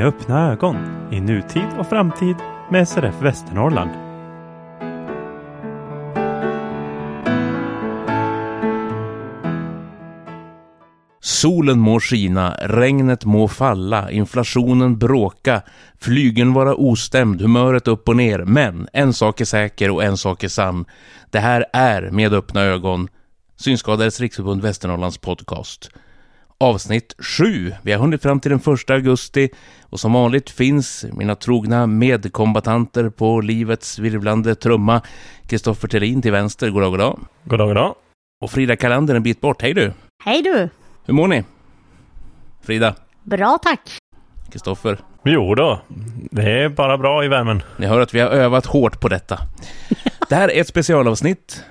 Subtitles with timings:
[0.00, 0.76] Med öppna ögon
[1.12, 2.36] i nutid och framtid
[2.70, 3.90] med SRF Västernorrland.
[11.20, 15.62] Solen må skina, regnet må falla, inflationen bråka,
[15.98, 18.38] flygen vara ostämd, humöret upp och ner.
[18.38, 20.84] Men en sak är säker och en sak är sann.
[21.30, 23.08] Det här är Med öppna ögon,
[23.56, 25.90] Synskadades riksförbund Västernorrlands podcast.
[26.62, 27.72] Avsnitt 7.
[27.82, 29.48] Vi har hunnit fram till den 1 augusti
[29.82, 35.02] och som vanligt finns mina trogna medkombatanter på livets virvlande trumma.
[35.46, 37.18] Kristoffer Thelin till vänster, goddag, goddag.
[37.44, 37.94] Goddag, goddag.
[38.40, 39.92] Och Frida Kalander en bit bort, hej du.
[40.24, 40.68] Hej du!
[41.04, 41.44] Hur mår ni?
[42.62, 42.94] Frida?
[43.22, 43.98] Bra tack!
[44.52, 44.98] Kristoffer?
[45.24, 45.80] Jo då,
[46.30, 47.62] det är bara bra i värmen.
[47.76, 49.38] Ni hör att vi har övat hårt på detta.
[50.28, 51.64] Det här är ett specialavsnitt.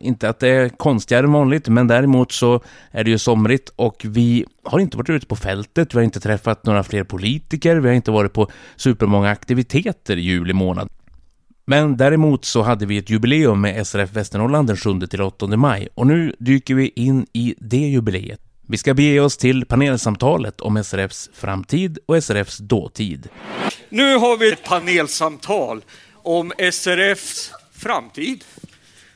[0.00, 2.60] Inte att det är konstigare än vanligt, men däremot så
[2.90, 6.20] är det ju somrigt och vi har inte varit ute på fältet, vi har inte
[6.20, 10.88] träffat några fler politiker, vi har inte varit på supermånga aktiviteter i juli månad.
[11.64, 16.34] Men däremot så hade vi ett jubileum med SRF Västernorrland den 7-8 maj och nu
[16.38, 18.40] dyker vi in i det jubileet.
[18.66, 23.28] Vi ska bege oss till panelsamtalet om SRFs framtid och SRFs dåtid.
[23.88, 28.44] Nu har vi ett panelsamtal om SRFs framtid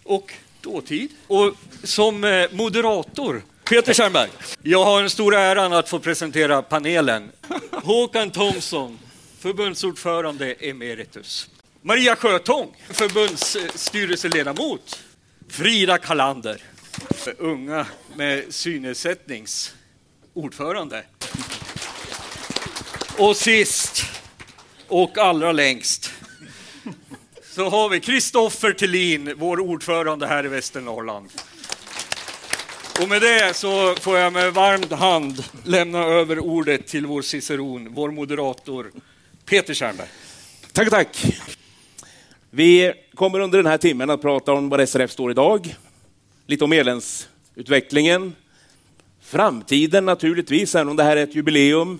[0.04, 0.32] och
[0.66, 1.10] dåtid.
[1.26, 4.30] Och som eh, moderator, Peter Kärnberg.
[4.62, 7.30] Jag har den stora äran att få presentera panelen.
[7.72, 8.98] Håkan Thomsson,
[9.38, 11.48] förbundsordförande emeritus.
[11.82, 15.02] Maria Sjötång, förbundsstyrelseledamot.
[15.48, 16.62] Frida Kalander,
[17.38, 19.74] unga med synnedsättnings
[20.34, 21.04] ordförande.
[23.18, 24.02] Och sist
[24.88, 26.12] och allra längst
[27.56, 31.30] så har vi Kristoffer Thelin, vår ordförande här i Västernorrland.
[33.02, 37.94] Och med det så får jag med varm hand lämna över ordet till vår ciceron,
[37.94, 38.92] vår moderator
[39.44, 40.08] Peter Kärnberg.
[40.72, 41.24] Tack, tack.
[42.50, 45.74] Vi kommer under den här timmen att prata om var SRF står idag,
[46.46, 48.34] lite om medlemsutvecklingen,
[49.22, 51.98] framtiden naturligtvis, även om det här är ett jubileum.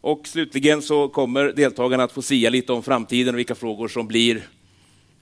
[0.00, 4.06] Och slutligen så kommer deltagarna att få sia lite om framtiden och vilka frågor som
[4.06, 4.42] blir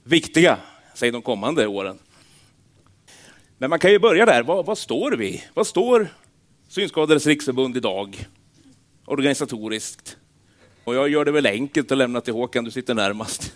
[0.09, 0.57] viktiga,
[0.93, 1.97] säg de kommande åren.
[3.57, 4.43] Men man kan ju börja där.
[4.43, 5.43] Vad, vad står vi?
[5.53, 6.07] Vad står
[6.67, 8.27] Synskadades riksförbund idag
[9.05, 10.17] organisatoriskt?
[10.83, 13.53] Och jag gör det väl enkelt att lämna till Håkan, du sitter närmast.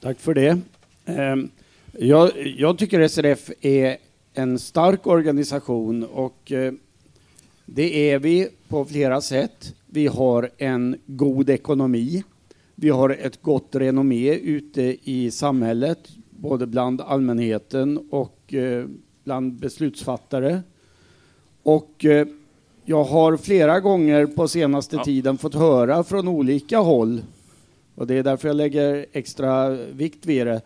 [0.00, 0.60] Tack för det.
[1.06, 1.50] Ehm,
[1.92, 3.96] jag, jag tycker SRF är
[4.34, 6.72] en stark organisation och eh,
[7.66, 9.74] det är vi på flera sätt.
[9.86, 12.22] Vi har en god ekonomi.
[12.74, 18.86] Vi har ett gott renommé ute i samhället, både bland allmänheten och eh,
[19.24, 20.62] bland beslutsfattare.
[21.62, 22.26] Och eh,
[22.84, 25.04] jag har flera gånger på senaste ja.
[25.04, 27.22] tiden fått höra från olika håll,
[27.94, 30.60] och det är därför jag lägger extra vikt vid det,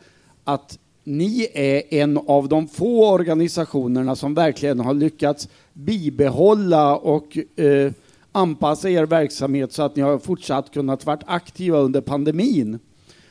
[0.44, 7.92] att ni är en av de få organisationerna som verkligen har lyckats bibehålla och eh,
[8.38, 12.78] anpassa er verksamhet så att ni har fortsatt kunnat vara aktiva under pandemin.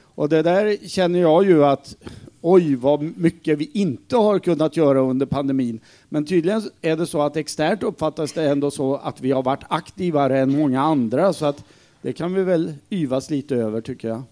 [0.01, 1.95] Och det där känner jag ju att
[2.41, 5.79] oj, vad mycket vi inte har kunnat göra under pandemin.
[6.09, 9.63] Men tydligen är det så att externt uppfattas det ändå så att vi har varit
[9.67, 11.63] aktivare än många andra, så att
[12.01, 14.23] det kan vi väl yvas lite över, tycker jag.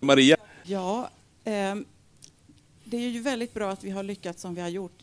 [0.00, 0.36] Maria?
[0.64, 1.10] Ja,
[1.44, 1.74] eh,
[2.84, 4.98] det är ju väldigt bra att vi har lyckats som vi har gjort,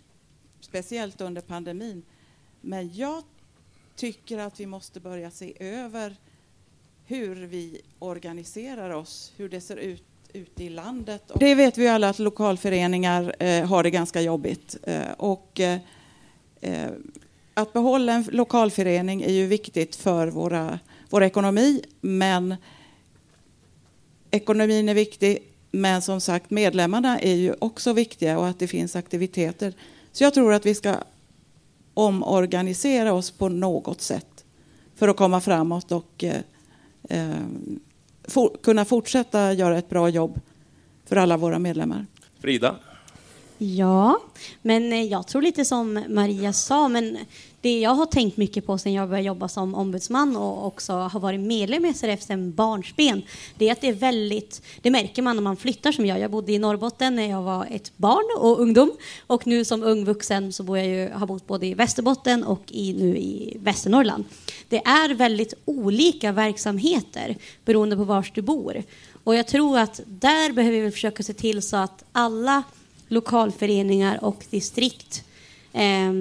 [0.61, 2.03] speciellt under pandemin.
[2.61, 3.23] Men jag
[3.97, 6.15] tycker att vi måste börja se över
[7.05, 10.03] hur vi organiserar oss, hur det ser ut
[10.33, 11.31] ute i landet.
[11.35, 14.77] Det vet vi alla att lokalföreningar eh, har det ganska jobbigt.
[14.83, 15.79] Eh, och, eh,
[16.61, 16.89] eh,
[17.53, 20.79] att behålla en lokalförening är ju viktigt för våra,
[21.09, 22.55] vår ekonomi, men
[24.31, 25.39] ekonomin är viktig,
[25.71, 29.73] men som sagt medlemmarna är ju också viktiga och att det finns aktiviteter.
[30.11, 30.95] Så jag tror att vi ska
[31.97, 34.45] omorganisera oss på något sätt
[34.95, 36.41] för att komma framåt och eh,
[37.09, 37.35] eh,
[38.23, 40.39] for, kunna fortsätta göra ett bra jobb
[41.05, 42.05] för alla våra medlemmar.
[42.39, 42.75] Frida?
[43.57, 44.19] Ja,
[44.61, 47.17] men eh, jag tror lite som Maria sa, men
[47.61, 51.19] det jag har tänkt mycket på sen jag började jobba som ombudsman och också har
[51.19, 53.21] varit medlem i SRF sedan barnsben,
[53.57, 56.19] det är att det är väldigt, det märker man när man flyttar som jag.
[56.19, 58.91] Jag bodde i Norrbotten när jag var ett barn och ungdom
[59.27, 62.63] och nu som ung vuxen så bor jag ju, har bott både i Västerbotten och
[62.67, 64.23] i, nu i Västernorrland.
[64.69, 68.83] Det är väldigt olika verksamheter beroende på var du bor.
[69.23, 72.63] Och jag tror att där behöver vi försöka se till så att alla
[73.07, 75.23] lokalföreningar och distrikt
[75.73, 76.11] eh,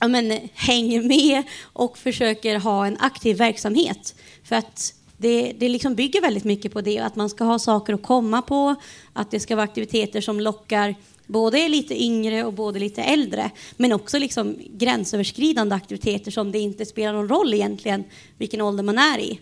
[0.00, 4.14] ja, men, hänger med och försöker ha en aktiv verksamhet.
[4.44, 7.94] För att det, det liksom bygger väldigt mycket på det, att man ska ha saker
[7.94, 8.74] att komma på,
[9.12, 10.94] att det ska vara aktiviteter som lockar
[11.26, 16.86] både lite yngre och både lite äldre, men också liksom gränsöverskridande aktiviteter som det inte
[16.86, 18.04] spelar någon roll egentligen
[18.38, 19.40] vilken ålder man är i.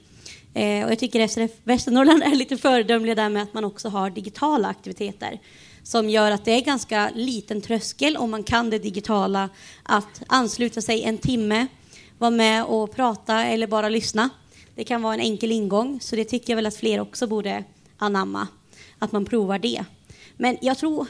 [0.54, 4.10] Eh, och jag tycker SRF Västernorrland är lite föredömliga där med att man också har
[4.10, 5.40] digitala aktiviteter
[5.88, 9.48] som gör att det är ganska liten tröskel om man kan det digitala
[9.82, 11.66] att ansluta sig en timme,
[12.18, 14.28] vara med och prata eller bara lyssna.
[14.74, 17.64] Det kan vara en enkel ingång, så det tycker jag väl att fler också borde
[17.98, 18.48] anamma,
[18.98, 19.84] att man provar det.
[20.36, 21.06] Men jag tror,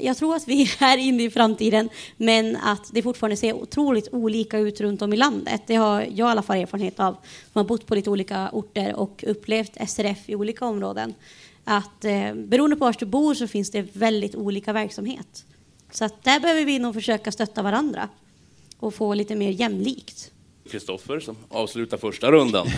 [0.00, 4.58] jag tror att vi är inne i framtiden, men att det fortfarande ser otroligt olika
[4.58, 5.62] ut runt om i landet.
[5.66, 7.12] Det har jag i alla fall erfarenhet av,
[7.52, 11.14] som har bott på lite olika orter och upplevt SRF i olika områden.
[11.64, 15.44] Att eh, beroende på var du bor så finns det väldigt olika verksamhet.
[15.90, 18.08] Så att där behöver vi nog försöka stötta varandra
[18.78, 20.32] och få lite mer jämlikt.
[20.70, 22.66] Kristoffer som avslutar första rundan.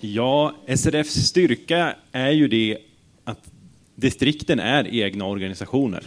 [0.00, 2.78] Ja, SRFs styrka är ju det
[3.24, 3.50] att
[3.94, 6.04] distrikten är egna organisationer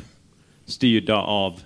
[0.65, 1.60] styrda av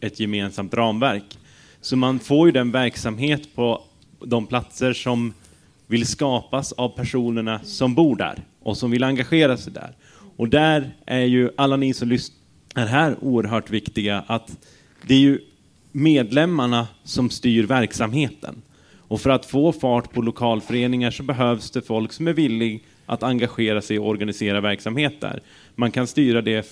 [0.00, 1.38] ett gemensamt ramverk.
[1.80, 3.84] Så man får ju den verksamhet på
[4.20, 5.34] de platser som
[5.86, 9.92] vill skapas av personerna som bor där och som vill engagera sig där.
[10.36, 14.56] Och där är ju alla ni som lyssnar här oerhört viktiga att
[15.06, 15.40] det är ju
[15.92, 18.62] medlemmarna som styr verksamheten.
[19.08, 23.22] Och för att få fart på lokalföreningar så behövs det folk som är villig att
[23.22, 25.40] engagera sig och organisera verksamhet där.
[25.74, 26.66] Man kan styra det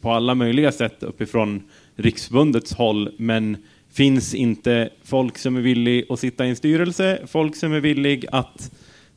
[0.00, 1.62] på alla möjliga sätt uppifrån
[1.96, 3.56] Riksförbundets håll, men
[3.92, 8.26] finns inte folk som är villig att sitta i en styrelse, folk som är villig
[8.32, 8.70] att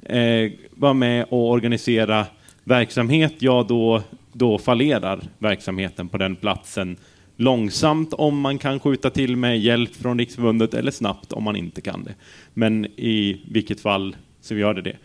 [0.06, 0.52] eh,
[0.84, 2.26] vara med och organisera
[2.64, 4.02] verksamhet, ja då,
[4.34, 6.98] då fallerar verksamheten på den platsen
[7.36, 11.82] långsamt om man kan skjuta till med hjälp från Riksförbundet eller snabbt om man inte
[11.82, 12.14] kan det.
[12.54, 14.98] Men i vilket fall så gör det det.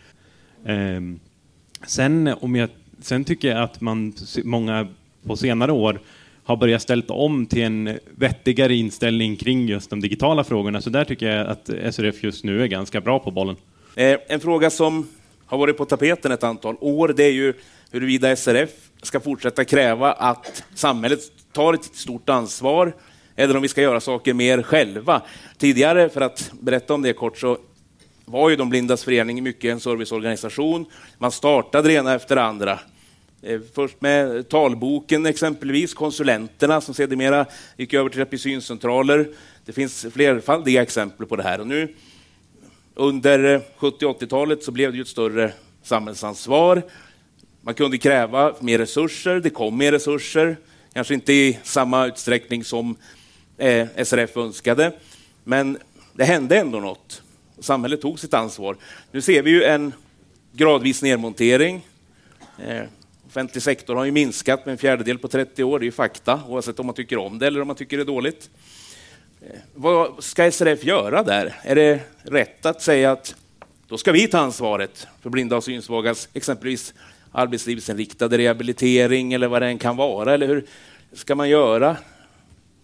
[0.66, 1.20] Ehm,
[1.86, 2.68] sen, om jag,
[3.00, 4.12] sen tycker jag att man,
[4.44, 4.86] många
[5.26, 6.00] på senare år
[6.44, 10.80] har börjat ställa om till en vettigare inställning kring just de digitala frågorna.
[10.80, 13.56] Så där tycker jag att SRF just nu är ganska bra på bollen.
[13.96, 15.06] Eh, en fråga som
[15.48, 17.54] har varit på tapeten ett antal år, det är ju
[17.90, 18.70] huruvida SRF
[19.02, 21.20] ska fortsätta kräva att samhället
[21.52, 22.92] tar ett stort ansvar
[23.36, 25.22] eller om vi ska göra saker mer själva.
[25.58, 27.58] Tidigare, för att berätta om det kort, så
[28.24, 30.86] var ju de blindas förening mycket en serviceorganisation.
[31.18, 32.78] Man startade det ena efter det andra.
[33.42, 37.46] Eh, först med talboken exempelvis, konsulenterna som sedermera
[37.76, 39.28] gick över till episyncentraler.
[39.64, 41.60] Det finns flerfaldiga exempel på det här.
[41.60, 41.94] Och nu
[42.98, 45.52] under 70 80-talet så blev det ju ett större
[45.82, 46.82] samhällsansvar.
[47.60, 50.56] Man kunde kräva mer resurser, det kom mer resurser,
[50.92, 52.96] kanske inte i samma utsträckning som
[53.56, 54.92] eh, SRF önskade,
[55.44, 55.78] men
[56.12, 57.22] det hände ändå något.
[57.58, 58.76] Samhället tog sitt ansvar.
[59.12, 59.92] Nu ser vi ju en
[60.52, 61.86] gradvis nedmontering.
[62.64, 62.82] Eh,
[63.26, 66.40] offentlig sektor har ju minskat med en fjärdedel på 30 år, det är ju fakta,
[66.48, 68.50] oavsett om man tycker om det eller om man tycker det är dåligt.
[69.40, 71.54] Eh, vad ska SRF göra där?
[71.62, 73.34] Är det rätt att säga att
[73.88, 76.94] då ska vi ta ansvaret för blinda och synsvagas, exempelvis
[77.32, 80.34] arbetslivsinriktade rehabilitering eller vad det än kan vara?
[80.34, 80.64] Eller hur
[81.12, 81.96] ska man göra?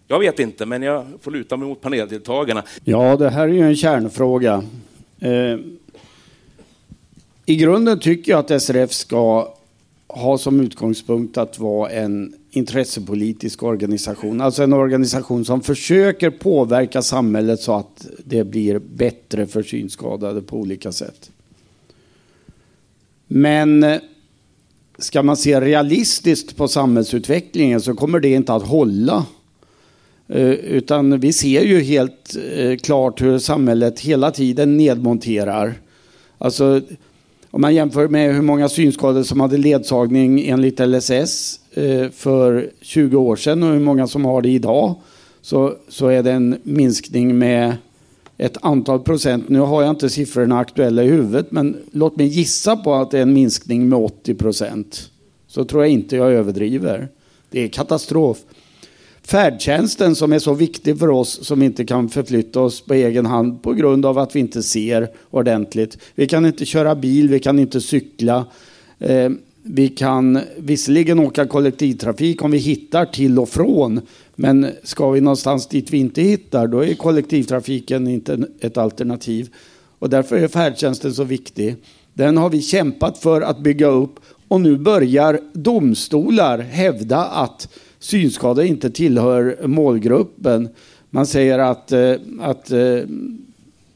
[0.07, 2.63] Jag vet inte, men jag får luta mig mot paneldeltagarna.
[2.83, 4.63] Ja, det här är ju en kärnfråga.
[5.19, 5.57] Eh,
[7.45, 9.53] I grunden tycker jag att SRF ska
[10.07, 14.41] ha som utgångspunkt att vara en intressepolitisk organisation.
[14.41, 20.57] Alltså en organisation som försöker påverka samhället så att det blir bättre för synskadade på
[20.57, 21.31] olika sätt.
[23.27, 23.99] Men eh,
[24.97, 29.25] ska man se realistiskt på samhällsutvecklingen så kommer det inte att hålla.
[30.27, 35.73] Eh, utan vi ser ju helt eh, klart hur samhället hela tiden nedmonterar.
[36.37, 36.81] Alltså
[37.51, 43.17] om man jämför med hur många synskadade som hade ledsagning enligt LSS Eh, för 20
[43.17, 44.95] år sedan och hur många som har det idag
[45.41, 47.75] så, så är det en minskning med
[48.37, 49.49] ett antal procent.
[49.49, 53.17] Nu har jag inte siffrorna aktuella i huvudet men låt mig gissa på att det
[53.17, 55.09] är en minskning med 80 procent.
[55.47, 57.07] Så tror jag inte jag överdriver.
[57.49, 58.37] Det är katastrof
[59.27, 63.61] färdtjänsten som är så viktig för oss som inte kan förflytta oss på egen hand
[63.61, 65.97] på grund av att vi inte ser ordentligt.
[66.15, 68.45] Vi kan inte köra bil, vi kan inte cykla.
[68.99, 69.29] Eh,
[69.67, 74.01] vi kan visserligen åka kollektivtrafik om vi hittar till och från.
[74.35, 79.49] Men ska vi någonstans dit vi inte hittar, då är kollektivtrafiken inte ett alternativ.
[79.99, 81.75] Och därför är färdtjänsten så viktig.
[82.13, 87.69] Den har vi kämpat för att bygga upp och nu börjar domstolar hävda att
[87.99, 90.69] synskadade inte tillhör målgruppen.
[91.09, 92.99] Man säger att, eh, att eh,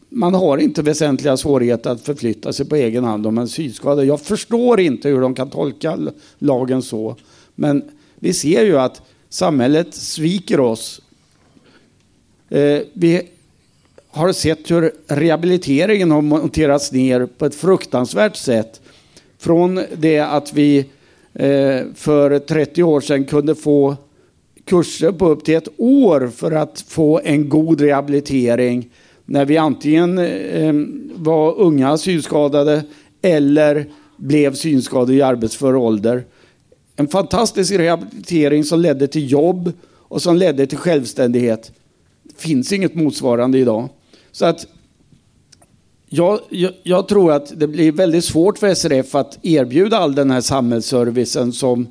[0.10, 4.06] man har inte väsentliga svårigheter att förflytta sig på egen hand om man är synskadad.
[4.06, 5.98] Jag förstår inte hur de kan tolka
[6.40, 7.16] lagen så.
[7.56, 7.84] Men
[8.16, 11.02] vi ser ju att samhället sviker oss.
[12.50, 13.22] Eh, vi
[14.10, 18.82] har sett hur rehabiliteringen har monterats ner på ett fruktansvärt sätt.
[19.38, 20.78] Från det att vi
[21.34, 23.96] eh, för 30 år sedan kunde få
[24.66, 28.90] kurser på upp till ett år för att få en god rehabilitering
[29.30, 30.74] när vi antingen eh,
[31.16, 32.84] var unga synskadade
[33.22, 33.86] eller
[34.18, 36.26] blev synskadade i arbetsför ålder.
[36.96, 41.72] En fantastisk rehabilitering som ledde till jobb och som ledde till självständighet.
[42.24, 43.90] Det finns inget motsvarande idag.
[44.32, 44.68] Så att
[46.10, 50.32] jag, jag, jag, tror att det blir väldigt svårt för SRF att erbjuda all den
[50.32, 51.88] här samhällsservicen som,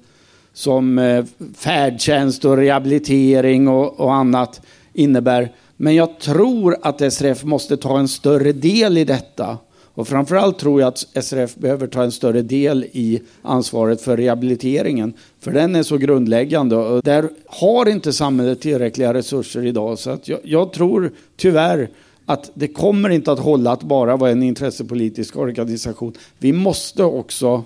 [0.53, 1.25] som eh,
[1.57, 4.61] färdtjänst och rehabilitering och, och annat
[4.93, 5.53] innebär.
[5.81, 9.59] Men jag tror att SRF måste ta en större del i detta.
[9.95, 15.13] Och framförallt tror jag att SRF behöver ta en större del i ansvaret för rehabiliteringen.
[15.41, 16.77] För den är så grundläggande.
[16.77, 19.99] Och där har inte samhället tillräckliga resurser idag.
[19.99, 21.91] Så att jag, jag tror tyvärr
[22.27, 26.13] att det kommer inte att hålla att bara vara en intressepolitisk organisation.
[26.39, 27.65] Vi måste också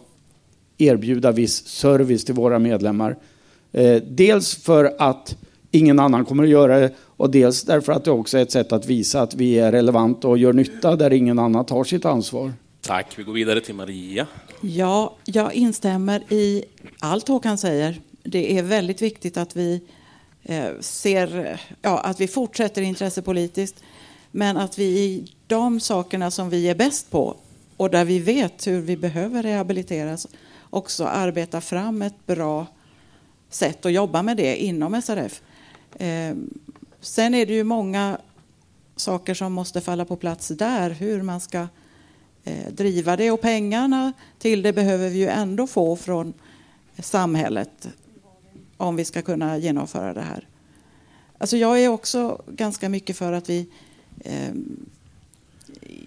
[0.78, 3.16] erbjuda viss service till våra medlemmar.
[3.73, 5.37] Eh, dels för att
[5.73, 8.73] ingen annan kommer att göra det och dels därför att det också är ett sätt
[8.73, 12.52] att visa att vi är relevanta och gör nytta där ingen annan tar sitt ansvar.
[12.81, 13.19] Tack.
[13.19, 14.26] Vi går vidare till Maria.
[14.61, 16.64] Ja, jag instämmer i
[16.99, 18.00] allt Håkan säger.
[18.23, 19.81] Det är väldigt viktigt att vi
[20.43, 23.83] eh, ser, ja, att vi fortsätter intressepolitiskt,
[24.31, 27.37] men att vi i de sakerna som vi är bäst på
[27.76, 30.26] och där vi vet hur vi behöver rehabiliteras
[30.71, 32.67] också arbetar fram ett bra
[33.50, 35.43] sätt att jobba med det inom SRF.
[35.99, 36.37] Eh,
[37.00, 38.18] sen är det ju många
[38.96, 41.66] saker som måste falla på plats där, hur man ska
[42.44, 43.30] eh, driva det.
[43.30, 46.34] Och pengarna till det behöver vi ju ändå få från
[46.99, 47.88] samhället
[48.76, 50.49] om vi ska kunna genomföra det här.
[51.38, 53.68] Alltså jag är också ganska mycket för att vi,
[54.20, 54.54] eh,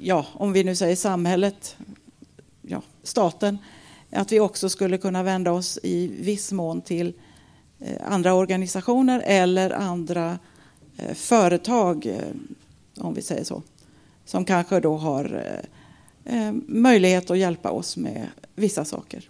[0.02, 1.78] ja, om vi nu säger samhället,
[2.62, 3.58] ja, staten,
[4.12, 7.25] att vi också skulle kunna vända oss i viss mån till Eh,
[8.04, 10.40] andra organisationer eller andra
[10.98, 12.20] eh, företag, eh,
[12.98, 13.64] om vi säger så,
[14.26, 15.52] som kanske då har
[16.68, 19.30] möjlighet att hjälpa oss med vissa saker.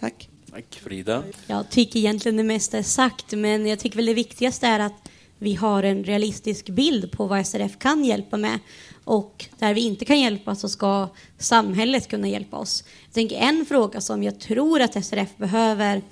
[0.00, 0.28] Tack.
[0.50, 1.22] Tack Frida.
[1.46, 5.10] Jag tycker egentligen det mesta är sagt, men jag tycker väl det viktigaste är att
[5.38, 8.58] vi har en realistisk bild på vad SRF kan hjälpa med.
[9.04, 11.08] Och där vi inte kan hjälpa så ska
[11.38, 12.84] samhället kunna hjälpa oss.
[13.04, 16.02] Jag tänker en fråga som jag tror att SRF behöver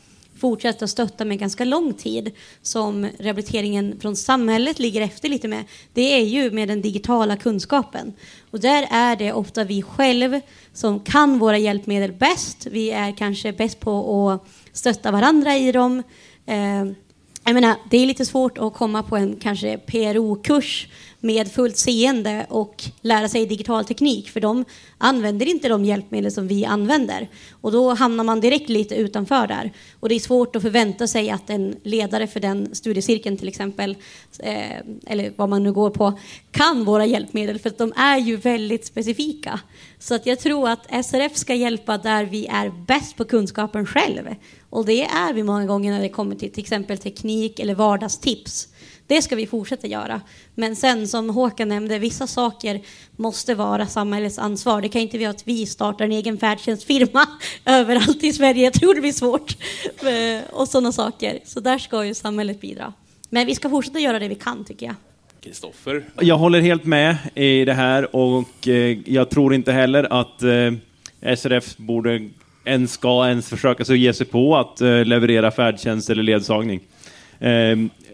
[0.43, 2.31] fortsätta stötta med ganska lång tid
[2.63, 8.13] som rehabiliteringen från samhället ligger efter lite med, det är ju med den digitala kunskapen.
[8.51, 10.41] Och där är det ofta vi själv
[10.73, 12.67] som kan våra hjälpmedel bäst.
[12.71, 16.03] Vi är kanske bäst på att stötta varandra i dem.
[16.47, 16.85] Eh,
[17.45, 20.89] jag menar, det är lite svårt att komma på en kanske PRO-kurs
[21.23, 24.65] med fullt seende och lära sig digital teknik, för de
[24.99, 27.29] använder inte de hjälpmedel som vi använder.
[27.61, 29.73] Och då hamnar man direkt lite utanför där.
[30.01, 33.97] Och det är svårt att förvänta sig att en ledare för den studiecirkeln till exempel,
[34.39, 34.77] eh,
[35.07, 36.19] eller vad man nu går på,
[36.51, 39.61] kan våra hjälpmedel, för att de är ju väldigt specifika.
[39.99, 44.35] Så att jag tror att SRF ska hjälpa där vi är bäst på kunskapen själv.
[44.71, 48.69] Och det är vi många gånger när det kommer till till exempel teknik eller vardagstips.
[49.07, 50.21] Det ska vi fortsätta göra.
[50.55, 52.81] Men sen som Håkan nämnde, vissa saker
[53.17, 54.81] måste vara samhällets ansvar.
[54.81, 57.27] Det kan inte vara att vi startar en egen färdtjänstfirma
[57.65, 58.65] överallt i Sverige.
[58.65, 59.57] Jag tror det blir svårt.
[60.01, 61.39] Eh, och sådana saker.
[61.45, 62.93] Så där ska ju samhället bidra.
[63.31, 64.95] Men vi ska fortsätta göra det vi kan tycker jag.
[65.41, 66.05] Kristoffer?
[66.21, 71.37] Jag håller helt med i det här och eh, jag tror inte heller att eh,
[71.37, 72.29] SRF borde
[72.65, 76.81] ens ska ens försöka sig ge sig på att leverera färdtjänst eller ledsagning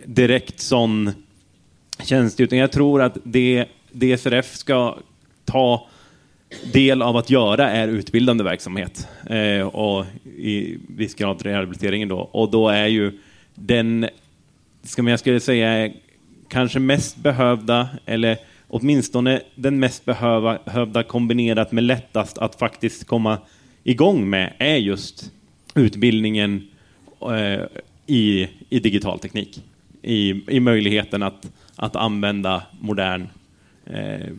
[0.08, 1.10] direkt sån
[2.02, 4.98] tjänst, utan jag tror att det DSRF ska
[5.44, 5.86] ta
[6.72, 12.18] del av att göra är utbildande verksamhet eh, och i viss grad rehabiliteringen då.
[12.18, 13.12] Och då är ju
[13.54, 14.08] den,
[14.82, 15.92] ska man, jag skulle säga,
[16.48, 18.36] kanske mest behövda, eller
[18.68, 23.38] åtminstone den mest behövda kombinerat med lättast att faktiskt komma
[23.84, 25.32] igång med är just
[25.74, 26.68] utbildningen
[27.20, 27.64] eh,
[28.06, 29.62] i, i digital teknik
[30.02, 33.28] i, i möjligheten att, att använda modern
[33.86, 34.32] eh,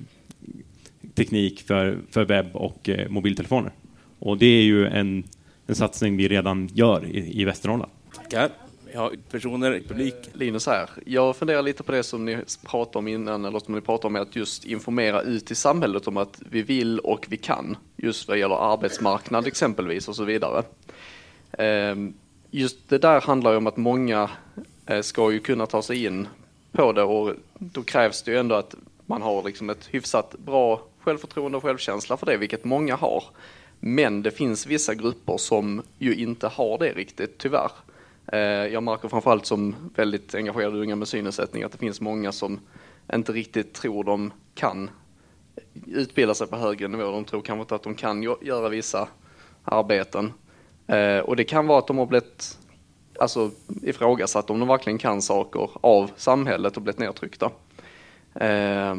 [1.16, 3.72] teknik för, för webb och eh, mobiltelefoner.
[4.20, 5.24] Och det är ju en,
[5.68, 7.92] en satsning vi redan gör i, i Västernorrland.
[8.16, 8.50] Tackar.
[8.94, 10.16] Ja, personer i publik.
[10.34, 10.90] Linus här.
[11.06, 14.22] Jag funderar lite på det som ni pratade om innan, eller som ni pratade om,
[14.22, 18.38] att just informera ut i samhället om att vi vill och vi kan, just vad
[18.38, 20.64] gäller arbetsmarknad exempelvis och så vidare.
[21.52, 22.14] Ehm,
[22.52, 24.30] just det där handlar ju om att många
[24.90, 26.28] Eh, ska ju kunna ta sig in
[26.72, 30.82] på det och då krävs det ju ändå att man har liksom ett hyfsat bra
[31.00, 33.24] självförtroende och självkänsla för det, vilket många har.
[33.80, 37.72] Men det finns vissa grupper som ju inte har det riktigt, tyvärr.
[38.28, 38.40] Eh,
[38.74, 42.60] jag märker framförallt som väldigt engagerad unga med synnedsättning att det finns många som
[43.14, 44.90] inte riktigt tror de kan
[45.88, 47.12] utbilda sig på högre nivå.
[47.12, 49.08] De tror kanske inte att de kan göra vissa
[49.64, 50.34] arbeten.
[50.88, 52.58] Eh, och det kan vara att de har blivit
[53.20, 53.52] alltså,
[53.84, 57.52] ifrågasatt om de verkligen kan saker av samhället och blivit nedtryckta.
[58.36, 58.96] Eh,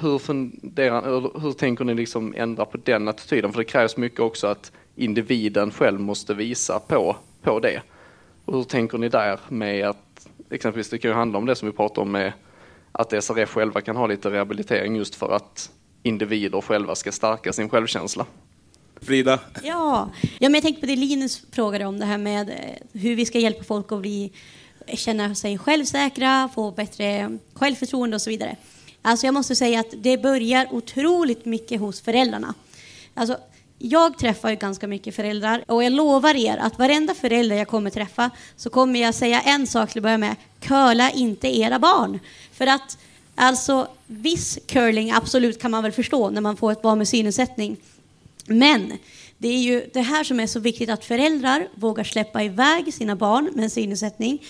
[0.00, 3.52] hur, funderar, hur tänker ni liksom ändra på den attityden?
[3.52, 7.82] För det krävs mycket också att individen själv måste visa på, på det.
[8.44, 11.68] Och hur tänker ni där med att exempelvis det kan ju handla om det som
[11.68, 12.32] vi pratar om med
[12.92, 15.70] att SRF själva kan ha lite rehabilitering just för att
[16.02, 18.26] individer själva ska stärka sin självkänsla.
[19.04, 19.40] Frida?
[19.62, 23.16] Ja, ja men jag tänkte på det Linus frågade om, det här med eh, hur
[23.16, 24.32] vi ska hjälpa folk att bli,
[24.94, 28.56] känna sig självsäkra, få bättre självförtroende och så vidare.
[29.02, 32.54] Alltså jag måste säga att det börjar otroligt mycket hos föräldrarna.
[33.14, 33.36] Alltså,
[33.78, 37.90] jag träffar ju ganska mycket föräldrar och jag lovar er att varenda förälder jag kommer
[37.90, 40.36] träffa så kommer jag säga en sak till att börja med.
[40.60, 42.18] Curla inte era barn.
[42.52, 42.98] För att
[43.34, 47.76] alltså viss curling absolut kan man väl förstå när man får ett barn med synnedsättning.
[48.46, 48.92] Men
[49.38, 53.16] det är ju det här som är så viktigt att föräldrar vågar släppa iväg sina
[53.16, 54.42] barn med en synnedsättning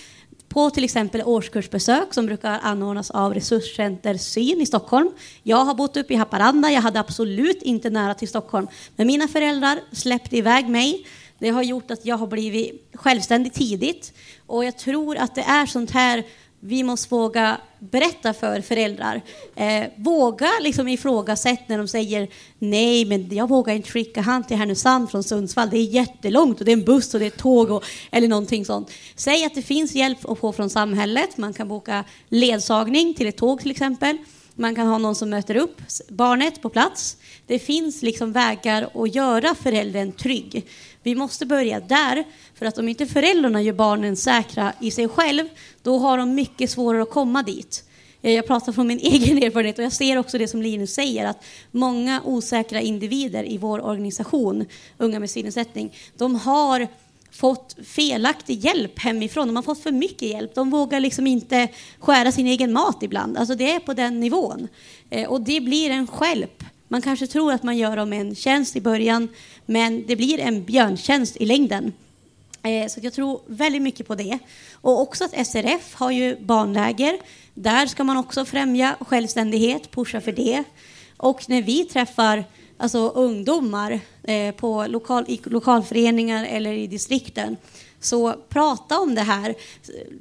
[0.49, 5.11] på till exempel årskursbesök som brukar anordnas av Resurscenter Syn i Stockholm.
[5.43, 8.67] Jag har bott uppe i Haparanda, jag hade absolut inte nära till Stockholm.
[8.95, 11.07] Men mina föräldrar släppte iväg mig.
[11.39, 14.13] Det har gjort att jag har blivit självständig tidigt.
[14.45, 16.23] Och jag tror att det är sånt här
[16.65, 19.21] vi måste våga berätta för föräldrar.
[19.55, 22.27] Eh, våga liksom ifrågasätta när de säger
[22.59, 25.69] nej, men jag vågar inte skicka han till Härnösand från Sundsvall.
[25.69, 28.27] Det är jättelångt och det är en buss och det är ett tåg och, eller
[28.27, 28.91] någonting sånt.
[29.15, 31.37] Säg att det finns hjälp att få från samhället.
[31.37, 34.17] Man kan boka ledsagning till ett tåg till exempel.
[34.55, 37.17] Man kan ha någon som möter upp barnet på plats.
[37.47, 40.67] Det finns liksom vägar att göra föräldern trygg.
[41.03, 42.23] Vi måste börja där,
[42.55, 45.49] för att om inte föräldrarna gör barnen säkra i sig själv,
[45.83, 47.83] då har de mycket svårare att komma dit.
[48.21, 51.25] Eh, jag pratar från min egen erfarenhet och jag ser också det som Linus säger,
[51.25, 54.65] att många osäkra individer i vår organisation,
[54.97, 56.87] Unga med synnedsättning, de har
[57.35, 59.47] fått felaktig hjälp hemifrån.
[59.47, 60.55] De har fått för mycket hjälp.
[60.55, 61.67] De vågar liksom inte
[61.99, 63.37] skära sin egen mat ibland.
[63.37, 64.67] Alltså det är på den nivån.
[65.09, 66.63] Eh, och det blir en skälp.
[66.87, 69.29] Man kanske tror att man gör dem en tjänst i början,
[69.65, 71.93] men det blir en björntjänst i längden.
[72.63, 74.39] Eh, så jag tror väldigt mycket på det.
[74.73, 77.17] Och också att SRF har ju barnläger.
[77.53, 80.63] Där ska man också främja självständighet, pusha för det.
[81.17, 82.43] Och när vi träffar
[82.77, 87.57] alltså ungdomar eh, på lokal, i lokalföreningar eller i distrikten.
[87.99, 89.55] Så prata om det här.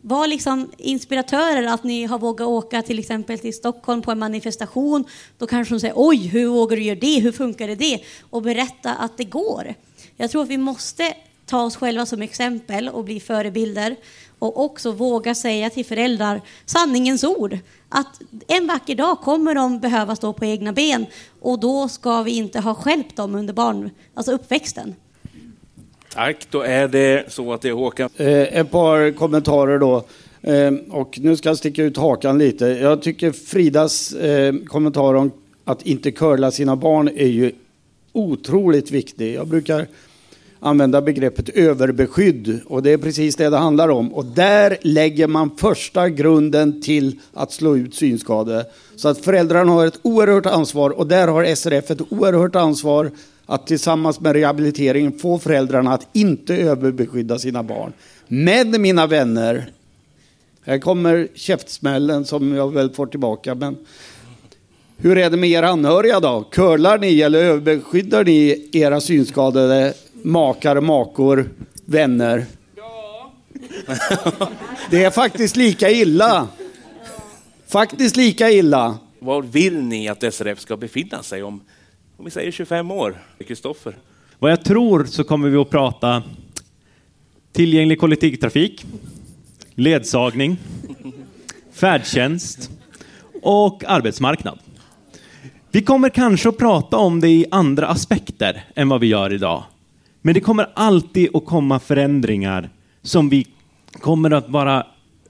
[0.03, 5.05] Var liksom inspiratörer att ni har vågat åka till exempel till Stockholm på en manifestation.
[5.39, 7.21] Då kanske de säger oj, hur vågar du göra det?
[7.21, 7.75] Hur funkar det?
[7.75, 8.01] det?
[8.31, 9.75] Och berätta att det går.
[10.17, 11.15] Jag tror att vi måste
[11.47, 13.97] ta oss själva som exempel och bli förebilder
[14.45, 17.59] och också våga säga till föräldrar sanningens ord.
[17.89, 21.07] Att en vacker dag kommer de behöva stå på egna ben
[21.41, 24.95] och då ska vi inte ha skälpt dem under barn, alltså uppväxten.
[26.15, 28.11] Tack, då är det så att det är Håkan.
[28.17, 30.05] Eh, ett par kommentarer då.
[30.43, 32.67] Eh, och nu ska jag sticka ut hakan lite.
[32.67, 35.31] Jag tycker Fridas eh, kommentar om
[35.65, 37.53] att inte curla sina barn är ju
[38.13, 39.35] otroligt viktig.
[39.35, 39.87] Jag brukar
[40.65, 44.15] använda begreppet överbeskydd och det är precis det det handlar om.
[44.15, 48.63] Och där lägger man första grunden till att slå ut synskador.
[48.97, 53.11] Så att föräldrarna har ett oerhört ansvar och där har SRF ett oerhört ansvar
[53.47, 57.93] att tillsammans med rehabiliteringen få föräldrarna att inte överbeskydda sina barn.
[58.29, 59.71] Men mina vänner,
[60.65, 63.55] här kommer käftsmällen som jag väl får tillbaka.
[63.55, 63.77] Men
[64.97, 66.45] hur är det med era anhöriga då?
[66.51, 71.51] Curlar ni eller överbeskyddar ni era synskadade makar, makor,
[71.85, 72.47] vänner.
[72.77, 73.33] Ja.
[74.91, 76.49] Det är faktiskt lika illa.
[77.67, 78.99] Faktiskt lika illa.
[79.19, 81.61] Var vill ni att SRF ska befinna sig om,
[82.17, 83.19] om vi säger 25 år?
[83.47, 83.97] Kristoffer?
[84.39, 86.23] Vad jag tror så kommer vi att prata
[87.53, 88.85] tillgänglig kollektivtrafik,
[89.75, 90.57] ledsagning,
[91.73, 92.71] färdtjänst
[93.43, 94.59] och arbetsmarknad.
[95.71, 99.65] Vi kommer kanske att prata om det i andra aspekter än vad vi gör idag.
[100.27, 102.71] Men det kommer alltid att komma förändringar
[103.03, 103.47] som vi
[103.93, 104.87] kommer att bara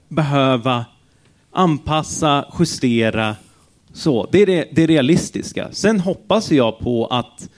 [0.07, 0.85] behöva
[1.51, 3.35] anpassa, justera.
[3.93, 5.69] Så, det är det, det realistiska.
[5.71, 7.49] Sen hoppas jag på att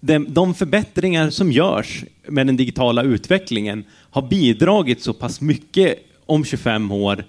[0.00, 6.44] de, de förbättringar som görs med den digitala utvecklingen har bidragit så pass mycket om
[6.44, 7.24] 25 år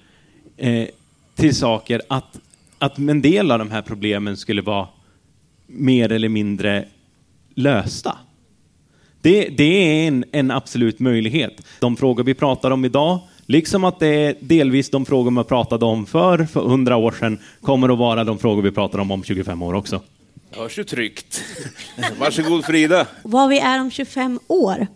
[0.58, 0.88] eh,
[1.36, 2.40] till saker att,
[2.78, 4.88] att en del av de här problemen skulle vara
[5.68, 6.86] mer eller mindre
[7.56, 8.18] lösta.
[9.22, 11.62] Det, det är en, en, absolut möjlighet.
[11.80, 15.86] De frågor vi pratar om idag, liksom att det är delvis de frågor man pratade
[15.86, 19.24] om för, för 100 år sedan, kommer att vara de frågor vi pratar om om
[19.24, 20.02] 25 år också.
[20.52, 21.44] Hörs ju tryggt.
[22.20, 23.08] Varsågod Frida.
[23.24, 24.88] Vad vi är om 25 år?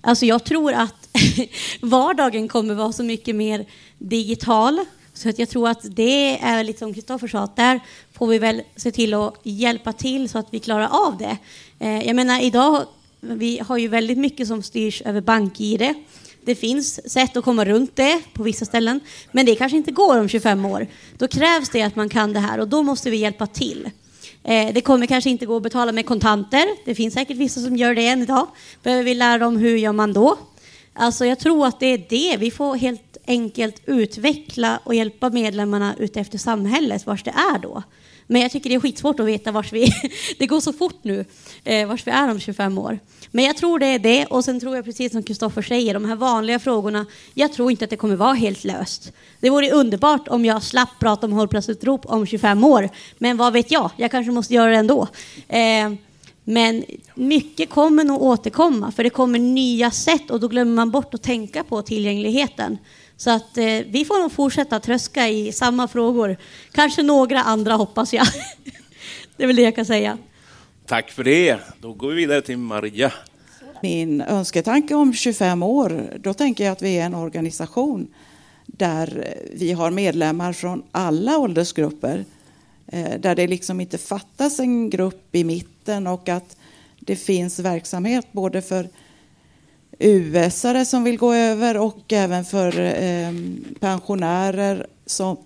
[0.00, 1.08] Alltså jag tror att
[1.80, 3.66] vardagen kommer vara så mycket mer
[3.98, 4.84] digital.
[5.14, 7.80] Så att jag tror att det är lite som Kristoffer sa, att där
[8.12, 11.36] får vi väl se till att hjälpa till så att vi klarar av det.
[11.78, 12.84] Eh, jag menar idag,
[13.20, 15.94] vi har ju väldigt mycket som styrs över bank-id.
[16.44, 19.00] Det finns sätt att komma runt det på vissa ställen,
[19.32, 20.86] men det kanske inte går om 25 år.
[21.18, 23.90] Då krävs det att man kan det här och då måste vi hjälpa till.
[24.44, 26.64] Eh, det kommer kanske inte gå att betala med kontanter.
[26.84, 28.46] Det finns säkert vissa som gör det än idag.
[28.82, 30.38] Behöver vi lära dem hur gör man då?
[30.92, 32.36] Alltså jag tror att det är det.
[32.36, 37.82] Vi får helt enkelt utveckla och hjälpa medlemmarna utefter samhället, vars det är då.
[38.30, 39.92] Men jag tycker det är skitsvårt att veta vars vi...
[40.38, 41.24] det går så fort nu,
[41.64, 42.98] eh, vars vi är om 25 år.
[43.30, 44.26] Men jag tror det är det.
[44.26, 47.84] Och sen tror jag precis som Kristoffer säger, de här vanliga frågorna, jag tror inte
[47.84, 49.12] att det kommer vara helt löst.
[49.40, 52.88] Det vore underbart om jag slapp prata om hållplatsutrop om 25 år.
[53.18, 55.08] Men vad vet jag, jag kanske måste göra det ändå.
[55.48, 55.92] Eh,
[56.44, 61.14] men mycket kommer nog återkomma, för det kommer nya sätt och då glömmer man bort
[61.14, 62.78] att tänka på tillgängligheten.
[63.18, 66.36] Så att eh, vi får nog fortsätta tröska i samma frågor.
[66.72, 68.26] Kanske några andra hoppas jag.
[69.36, 70.18] det är väl det jag kan säga.
[70.86, 71.58] Tack för det.
[71.80, 73.12] Då går vi vidare till Maria.
[73.82, 78.06] Min önsketanke om 25 år, då tänker jag att vi är en organisation
[78.66, 82.24] där vi har medlemmar från alla åldersgrupper.
[82.86, 86.56] Eh, där det liksom inte fattas en grupp i mitten och att
[87.00, 88.88] det finns verksamhet både för
[89.98, 93.32] US-are som vill gå över och även för eh,
[93.80, 95.36] pensionärer som,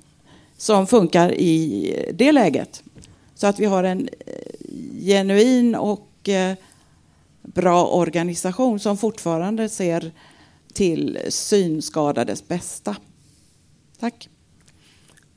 [0.56, 2.82] som funkar i det läget.
[3.34, 4.34] Så att vi har en eh,
[5.00, 6.54] genuin och eh,
[7.42, 10.12] bra organisation som fortfarande ser
[10.72, 12.96] till synskadades bästa.
[13.98, 14.28] Tack.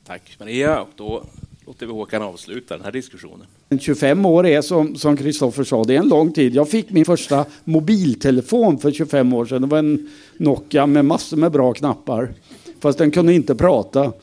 [0.06, 0.82] Tack Maria.
[0.82, 1.26] Och då
[1.66, 3.48] låter vi Håkan avsluta den här diskussionen.
[3.80, 4.62] 25 år är
[4.98, 6.56] som Kristoffer sa, det är en lång tid.
[6.56, 9.62] Jag fick min första mobiltelefon för 25 år sedan.
[9.62, 12.34] Det var en Nokia med massor med bra knappar.
[12.80, 14.14] Fast den kunde inte prata.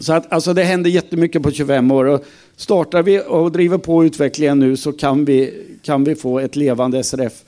[0.00, 2.04] Så att, alltså det händer jättemycket på 25 år.
[2.04, 2.24] Och
[2.56, 7.04] startar vi och driver på utvecklingen nu så kan vi, kan vi få ett levande
[7.04, 7.44] SRF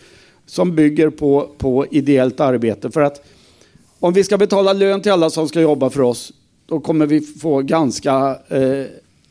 [0.46, 2.90] som bygger på, på ideellt arbete.
[2.90, 3.24] För att
[4.00, 6.32] om vi ska betala lön till alla som ska jobba för oss,
[6.66, 8.84] då kommer vi få ganska eh,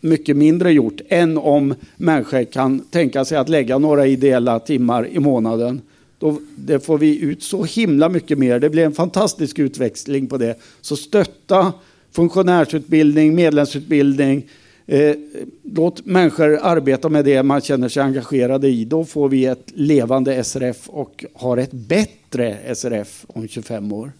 [0.05, 5.19] mycket mindre gjort än om människor kan tänka sig att lägga några ideella timmar i
[5.19, 5.81] månaden.
[6.19, 8.59] Då det får vi ut så himla mycket mer.
[8.59, 10.55] Det blir en fantastisk utväxling på det.
[10.81, 11.73] Så stötta
[12.11, 14.45] funktionärsutbildning, medlemsutbildning.
[14.87, 15.15] Eh,
[15.63, 18.85] låt människor arbeta med det man känner sig engagerade i.
[18.85, 24.11] Då får vi ett levande SRF och har ett bättre SRF om 25 år.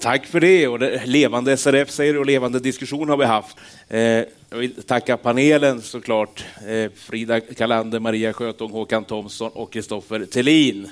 [0.00, 0.68] Tack för det.
[0.68, 3.56] Och det, levande SRF säger och levande diskussion har vi haft.
[3.88, 4.00] Eh,
[4.50, 6.44] jag vill tacka panelen såklart.
[6.68, 10.88] Eh, Frida Kalander, Maria Sjötång, Håkan Thomsson och Kristoffer Tellin.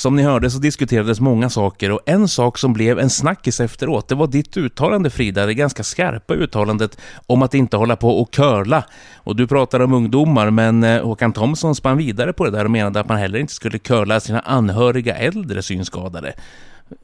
[0.00, 4.08] Som ni hörde så diskuterades många saker och en sak som blev en snackis efteråt,
[4.08, 8.30] det var ditt uttalande Frida, det ganska skarpa uttalandet om att inte hålla på och
[8.30, 8.84] körla.
[9.16, 12.70] Och du pratade om ungdomar, men eh, Håkan Thomsson spann vidare på det där och
[12.70, 16.34] menade att man heller inte skulle curla sina anhöriga äldre synskadade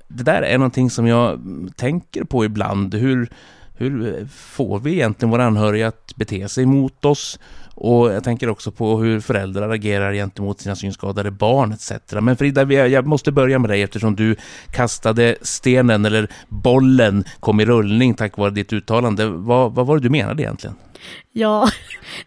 [0.09, 1.41] det där är någonting som jag
[1.77, 2.95] tänker på ibland.
[2.95, 3.29] Hur,
[3.75, 7.39] hur får vi egentligen våra anhöriga att bete sig mot oss?
[7.79, 11.93] Och jag tänker också på hur föräldrar agerar gentemot sina synskadade barn etc.
[12.21, 14.37] Men Frida, jag måste börja med dig eftersom du
[14.73, 19.27] kastade stenen eller bollen kom i rullning tack vare ditt uttalande.
[19.27, 20.77] Vad, vad var det du menade egentligen?
[21.33, 21.69] Ja,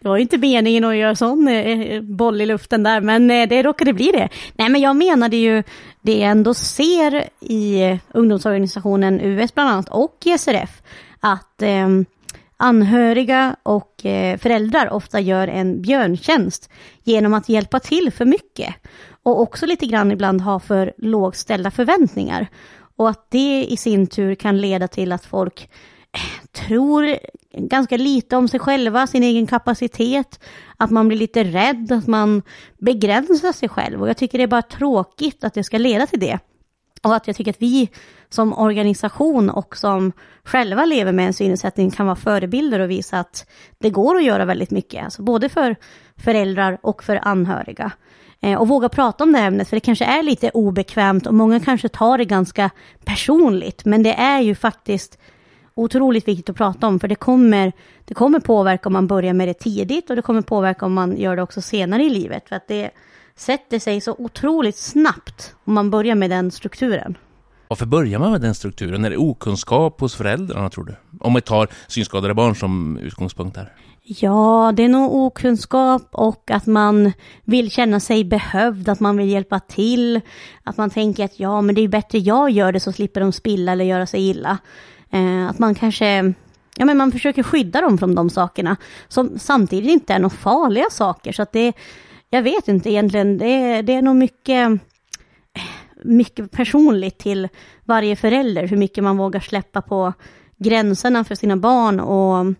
[0.00, 3.30] det var ju inte meningen att göra sån eh, eh, boll i luften där, men
[3.30, 4.28] eh, det råkade bli det.
[4.54, 5.62] Nej, men jag menade ju
[6.02, 10.82] det jag ändå ser i ungdomsorganisationen US bland annat och i SRF,
[11.20, 11.88] att eh,
[12.60, 16.70] anhöriga och eh, föräldrar ofta gör en björntjänst
[17.02, 18.74] genom att hjälpa till för mycket
[19.22, 22.46] och också lite grann ibland ha för lågställda förväntningar.
[22.96, 25.70] Och att det i sin tur kan leda till att folk
[26.12, 27.16] eh, tror
[27.52, 30.40] ganska lite om sig själva, sin egen kapacitet,
[30.76, 32.42] att man blir lite rädd, att man
[32.78, 34.02] begränsar sig själv.
[34.02, 36.38] Och jag tycker det är bara tråkigt att det ska leda till det.
[37.02, 37.90] Och att jag tycker att vi
[38.28, 40.12] som organisation och som
[40.44, 43.46] själva lever med en synnedsättning kan vara förebilder och visa att
[43.78, 45.76] det går att göra väldigt mycket, alltså både för
[46.16, 47.92] föräldrar och för anhöriga.
[48.40, 51.34] Eh, och våga prata om det här ämnet, för det kanske är lite obekvämt och
[51.34, 52.70] många kanske tar det ganska
[53.04, 55.18] personligt, men det är ju faktiskt
[55.74, 57.72] otroligt viktigt att prata om, för det kommer,
[58.04, 61.16] det kommer påverka om man börjar med det tidigt och det kommer påverka om man
[61.16, 62.90] gör det också senare i livet, för att det
[63.40, 67.16] sätter sig så otroligt snabbt om man börjar med den strukturen.
[67.68, 69.04] Varför börjar man med den strukturen?
[69.04, 70.94] Är det okunskap hos föräldrarna, tror du?
[71.20, 73.72] Om vi tar synskadade barn som utgångspunkt här.
[74.02, 77.12] Ja, det är nog okunskap och att man
[77.44, 80.20] vill känna sig behövd, att man vill hjälpa till.
[80.64, 83.32] Att man tänker att ja, men det är bättre jag gör det så slipper de
[83.32, 84.58] spilla eller göra sig illa.
[85.10, 86.34] Eh, att man kanske,
[86.76, 88.76] ja men man försöker skydda dem från de sakerna
[89.08, 91.32] som samtidigt inte är några farliga saker.
[91.32, 91.72] Så att det,
[92.30, 94.80] jag vet inte egentligen, det, det är nog mycket
[96.04, 97.48] mycket personligt till
[97.84, 100.12] varje förälder, hur mycket man vågar släppa på
[100.56, 102.54] gränserna för sina barn och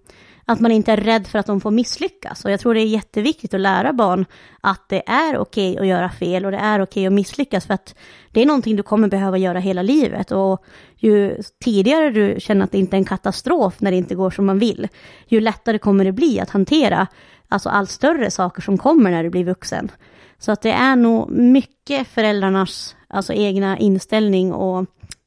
[0.45, 2.45] att man inte är rädd för att de får misslyckas.
[2.45, 4.25] Och jag tror det är jätteviktigt att lära barn
[4.61, 7.95] att det är okej att göra fel och det är okej att misslyckas för att
[8.31, 10.33] det är någonting du kommer behöva göra hela livet.
[10.33, 10.65] Och
[10.97, 14.47] ju tidigare du känner att det inte är en katastrof när det inte går som
[14.47, 14.89] man vill,
[15.27, 17.07] ju lättare kommer det bli att hantera
[17.51, 19.91] alltså allt större saker som kommer när du blir vuxen.
[20.39, 24.87] Så att det är nog mycket föräldrarnas alltså egna inställning och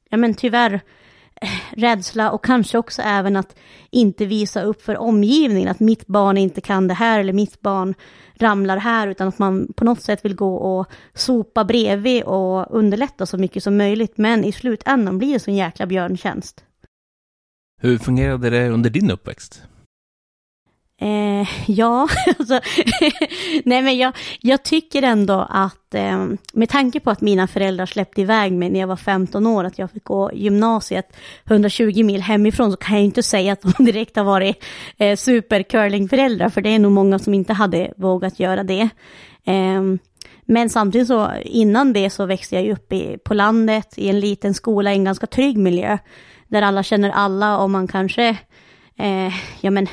[0.09, 0.73] ja men tyvärr
[1.41, 3.55] eh, rädsla och kanske också även att
[3.91, 7.95] inte visa upp för omgivningen att mitt barn inte kan det här eller mitt barn
[8.35, 13.25] ramlar här utan att man på något sätt vill gå och sopa bredvid och underlätta
[13.25, 16.63] så mycket som möjligt men i slutändan blir det så en jäkla björntjänst.
[17.81, 19.63] Hur fungerade det under din uppväxt?
[21.01, 22.07] Eh, ja,
[22.39, 22.59] alltså,
[23.65, 28.21] nej men jag, jag tycker ändå att eh, med tanke på att mina föräldrar släppte
[28.21, 32.71] iväg mig när jag var 15 år, att jag fick gå gymnasiet 120 mil hemifrån,
[32.71, 34.63] så kan jag inte säga att de direkt har varit
[34.97, 38.89] eh, supercurlingföräldrar, för det är nog många som inte hade vågat göra det.
[39.45, 39.81] Eh,
[40.45, 44.53] men samtidigt så innan det så växte jag upp i, på landet i en liten
[44.53, 45.97] skola i en ganska trygg miljö
[46.47, 48.27] där alla känner alla och man kanske,
[48.97, 49.87] eh, ja men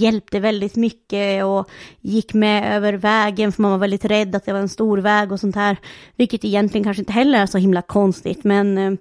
[0.00, 4.52] hjälpte väldigt mycket och gick med över vägen för man var väldigt rädd att det
[4.52, 5.76] var en stor väg och sånt här.
[6.16, 8.92] Vilket egentligen kanske inte heller är så himla konstigt men eh,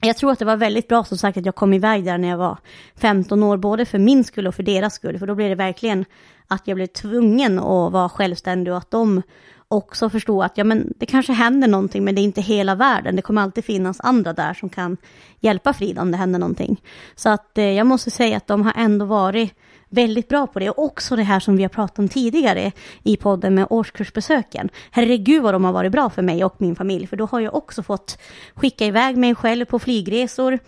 [0.00, 2.28] jag tror att det var väldigt bra som sagt att jag kom iväg där när
[2.28, 2.58] jag var
[2.96, 6.04] 15 år, både för min skull och för deras skull, för då blev det verkligen
[6.48, 9.22] att jag blev tvungen att vara självständig och att de
[9.68, 13.16] också förstod att ja, men det kanske händer någonting, men det är inte hela världen.
[13.16, 14.96] Det kommer alltid finnas andra där som kan
[15.40, 16.82] hjälpa Frida om det händer någonting.
[17.14, 19.54] Så att eh, jag måste säga att de har ändå varit
[19.92, 20.70] väldigt bra på det.
[20.70, 24.68] Och också det här som vi har pratat om tidigare i podden med årskursbesöken.
[24.90, 27.06] Herregud vad de har varit bra för mig och min familj.
[27.06, 28.18] För då har jag också fått
[28.54, 30.58] skicka iväg mig själv på flygresor.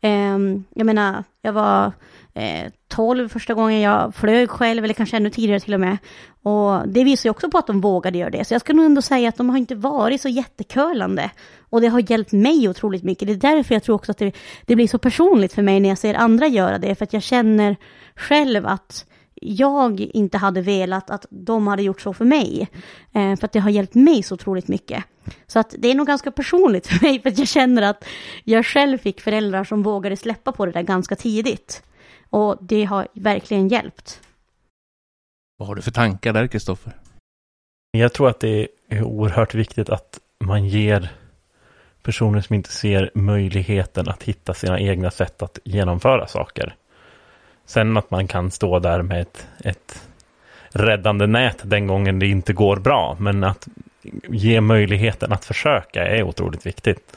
[0.00, 1.92] Ehm, jag menar, jag var
[2.34, 5.98] eh, 12 första gången jag flög själv, eller kanske ännu tidigare till och med.
[6.42, 8.44] Och det visar ju också på att de vågade göra det.
[8.44, 11.30] Så jag ska nog ändå säga att de har inte varit så jättekölande.
[11.70, 13.28] Och det har hjälpt mig otroligt mycket.
[13.28, 14.32] Det är därför jag tror också att det,
[14.66, 16.94] det blir så personligt för mig när jag ser andra göra det.
[16.94, 17.76] För att jag känner
[18.16, 19.06] själv att
[19.42, 22.68] jag inte hade velat att de hade gjort så för mig.
[23.12, 25.04] Eh, för att det har hjälpt mig så otroligt mycket.
[25.46, 28.04] Så att det är nog ganska personligt för mig, för att jag känner att
[28.44, 31.82] jag själv fick föräldrar som vågade släppa på det där ganska tidigt.
[32.30, 34.20] Och det har verkligen hjälpt.
[35.56, 36.92] Vad har du för tankar där, Kristoffer?
[37.90, 41.12] Jag tror att det är oerhört viktigt att man ger
[42.02, 46.74] personer som inte ser möjligheten att hitta sina egna sätt att genomföra saker.
[47.66, 50.08] Sen att man kan stå där med ett, ett
[50.68, 53.68] räddande nät den gången det inte går bra, men att
[54.28, 57.16] ge möjligheten att försöka är otroligt viktigt.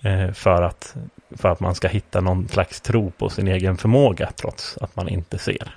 [0.00, 0.96] Eh, för, att,
[1.36, 5.08] för att man ska hitta någon slags tro på sin egen förmåga trots att man
[5.08, 5.76] inte ser.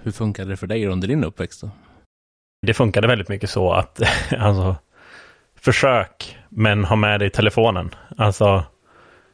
[0.00, 1.60] Hur funkade det för dig under din uppväxt?
[1.60, 1.70] Då?
[2.66, 4.00] Det funkade väldigt mycket så att
[4.38, 4.76] alltså,
[5.60, 7.94] försök, men ha med dig telefonen.
[8.16, 8.64] Alltså,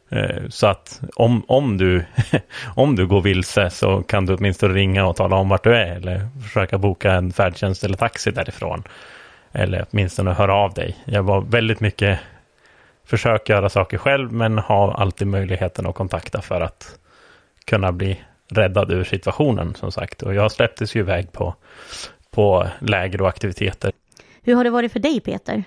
[0.09, 2.05] eh, så att om, om, du,
[2.75, 5.97] om du går vilse så kan du åtminstone ringa och tala om vart du är
[5.97, 8.83] eller försöka boka en färdtjänst eller taxi därifrån.
[9.53, 10.97] Eller åtminstone höra av dig.
[11.05, 12.19] Jag var väldigt mycket
[13.09, 16.99] försök göra saker själv men ha alltid möjligheten att kontakta för att
[17.65, 20.23] kunna bli räddad ur situationen som sagt.
[20.23, 21.55] Och jag släpptes ju iväg på,
[22.31, 23.93] på läger och aktiviteter.
[24.43, 25.65] Hur har det varit för dig Peter?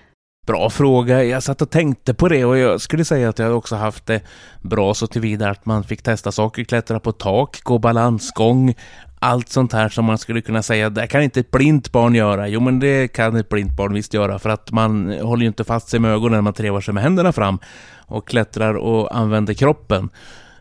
[0.47, 1.23] Bra fråga.
[1.23, 4.21] Jag satt och tänkte på det och jag skulle säga att jag också haft det
[4.61, 8.75] bra så tillvida att man fick testa saker, klättra på tak, gå balansgång,
[9.23, 12.47] allt sånt här som man skulle kunna säga, det kan inte ett blint barn göra.
[12.47, 15.63] Jo, men det kan ett blint barn visst göra, för att man håller ju inte
[15.63, 17.59] fast sig med ögonen när man trevar sig med händerna fram
[18.05, 20.09] och klättrar och använder kroppen.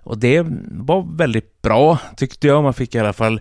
[0.02, 2.62] Och det var väldigt bra, tyckte jag.
[2.62, 3.40] Man fick i alla fall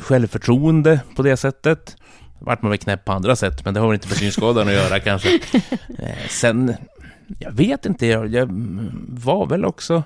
[0.00, 1.96] självförtroende på det sättet.
[2.38, 4.74] Vart man väl knäpp på andra sätt, men det har väl inte med synskadan att
[4.74, 5.28] göra kanske.
[5.98, 6.74] Eh, sen,
[7.38, 8.48] jag vet inte, jag, jag
[9.08, 10.02] var väl också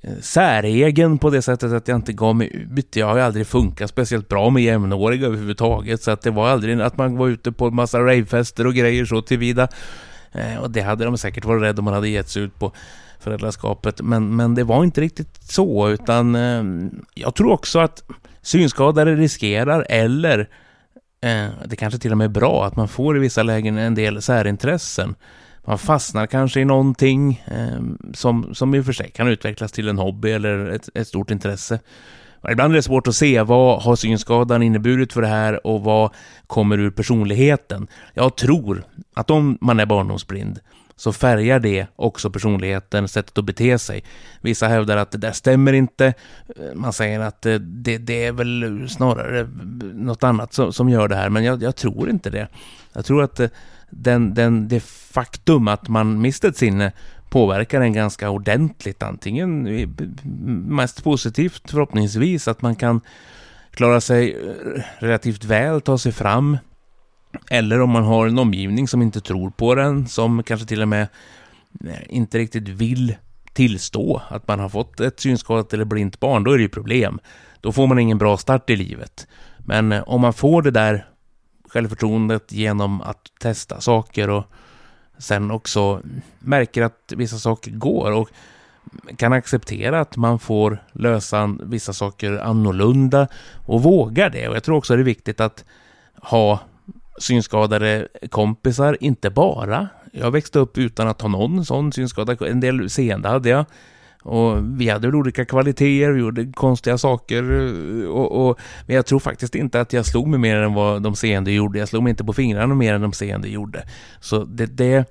[0.00, 2.96] Eh, säregen på det sättet att jag inte gav mig ut.
[2.96, 6.80] Jag har ju aldrig funkat speciellt bra med jämnåriga överhuvudtaget, så att det var aldrig
[6.80, 9.68] att man var ute på massa ravefester och grejer så tillvida.
[10.32, 12.72] Eh, och det hade de säkert varit rädda om man hade gett sig ut på
[13.20, 14.00] föräldraskapet.
[14.02, 16.64] Men, men det var inte riktigt så, utan eh,
[17.14, 18.02] jag tror också att
[18.42, 20.48] synskadade riskerar, eller
[21.64, 24.22] det kanske till och med är bra, att man får i vissa lägen en del
[24.22, 25.14] särintressen.
[25.66, 27.80] Man fastnar kanske i någonting eh,
[28.14, 31.30] som, som i och för sig kan utvecklas till en hobby eller ett, ett stort
[31.30, 31.80] intresse.
[32.50, 36.10] Ibland är det svårt att se vad har synskadan inneburit för det här och vad
[36.46, 37.88] kommer ur personligheten.
[38.14, 40.60] Jag tror att om man är barndomsblind
[40.96, 44.04] så färgar det också personligheten, sättet att bete sig.
[44.40, 46.14] Vissa hävdar att det där stämmer inte.
[46.74, 49.48] Man säger att eh, det, det är väl snarare
[49.94, 52.48] något annat som, som gör det här, men jag, jag, tror inte det.
[52.92, 53.48] Jag tror att eh,
[53.92, 56.92] den, den, det faktum att man mister ett sinne
[57.30, 59.62] påverkar en ganska ordentligt, antingen
[60.66, 63.00] mest positivt förhoppningsvis, att man kan
[63.70, 66.58] klara sig eh, relativt väl, ta sig fram,
[67.50, 70.88] eller om man har en omgivning som inte tror på den, som kanske till och
[70.88, 71.08] med
[71.84, 73.14] eh, inte riktigt vill
[73.52, 77.20] tillstå att man har fått ett synskadat eller blint barn, då är det ju problem.
[77.60, 79.26] Då får man ingen bra start i livet.
[79.58, 81.06] Men eh, om man får det där
[81.72, 84.44] självförtroendet genom att testa saker och
[85.18, 86.00] sen också
[86.38, 88.28] märker att vissa saker går och
[89.16, 93.28] kan acceptera att man får lösa vissa saker annorlunda
[93.66, 94.48] och vågar det.
[94.48, 95.64] Och jag tror också det är viktigt att
[96.14, 96.60] ha
[97.18, 99.88] synskadade kompisar, inte bara.
[100.12, 102.36] Jag växte upp utan att ha någon sån synskada.
[102.46, 103.64] En del seende hade jag.
[104.22, 107.42] Och vi hade väl olika kvaliteter, vi gjorde konstiga saker.
[107.52, 111.02] Eh, och, och, men jag tror faktiskt inte att jag slog mig mer än vad
[111.02, 111.78] de seende gjorde.
[111.78, 113.84] Jag slog mig inte på fingrarna mer än de seende gjorde.
[114.20, 115.04] Så det, det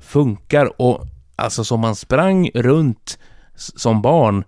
[0.00, 0.82] funkar.
[0.82, 3.18] Och alltså som man sprang runt
[3.56, 4.44] som barn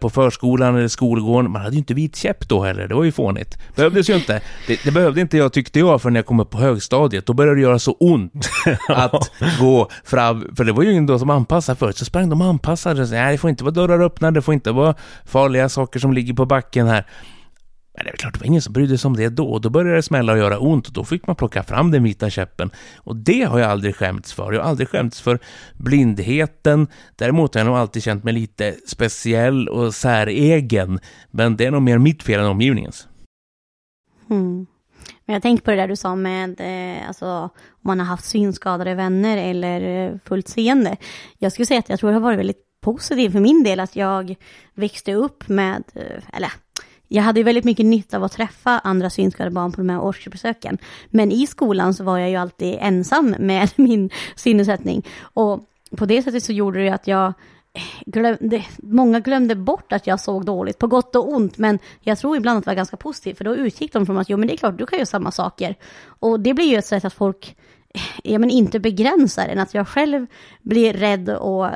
[0.00, 1.50] på förskolan eller skolgården.
[1.50, 3.58] Man hade ju inte vit käpp då heller, det var ju fånigt.
[3.76, 4.40] Behövdes ju inte.
[4.66, 7.26] Det, det behövde inte jag tyckte jag förrän jag kom upp på högstadiet.
[7.26, 8.50] Då började det göra så ont
[8.88, 12.40] att gå fram, för det var ju ingen då som anpassade förut, så sprang de
[12.40, 13.18] och anpassade sig.
[13.18, 16.34] Nej, det får inte vara dörrar öppna, det får inte vara farliga saker som ligger
[16.34, 17.06] på backen här.
[17.96, 19.58] Men det är klart, det var ingen som brydde sig om det då.
[19.58, 22.30] Då började det smälla och göra ont och då fick man plocka fram den vita
[22.30, 22.70] käppen.
[22.96, 24.52] Och det har jag aldrig skämts för.
[24.52, 25.38] Jag har aldrig skämts för
[25.74, 26.86] blindheten.
[27.16, 31.00] Däremot har jag nog alltid känt mig lite speciell och säregen.
[31.30, 33.08] Men det är nog mer mitt fel än omgivningens.
[34.30, 34.66] Mm.
[35.24, 38.24] Men jag tänker på det där du sa med eh, alltså, om man har haft
[38.24, 40.96] synskadade vänner eller eh, fullt seende.
[41.38, 43.96] Jag skulle säga att jag tror det har varit väldigt positivt för min del att
[43.96, 44.34] jag
[44.74, 46.52] växte upp med, eh, eller
[47.14, 50.78] jag hade väldigt mycket nytta av att träffa andra synskadade barn på de här årskursbesöken.
[51.10, 55.06] Men i skolan så var jag ju alltid ensam med min sinnessättning.
[55.20, 55.60] Och
[55.96, 57.32] på det sättet så gjorde det att jag
[58.06, 62.36] glömde, många glömde bort att jag såg dåligt, på gott och ont, men jag tror
[62.36, 64.54] ibland att det var ganska positivt, för då utgick de från att jo, men det
[64.54, 65.74] är klart, du kan göra samma saker.
[66.06, 67.56] Och det blir ju ett sätt att folk
[67.94, 70.26] eh, ja, men inte begränsar en, att jag själv
[70.62, 71.66] blir rädd och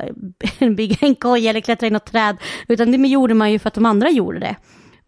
[0.77, 2.37] bygger en koja eller klättrar i något träd,
[2.69, 4.57] utan det gjorde man ju för att de andra gjorde det.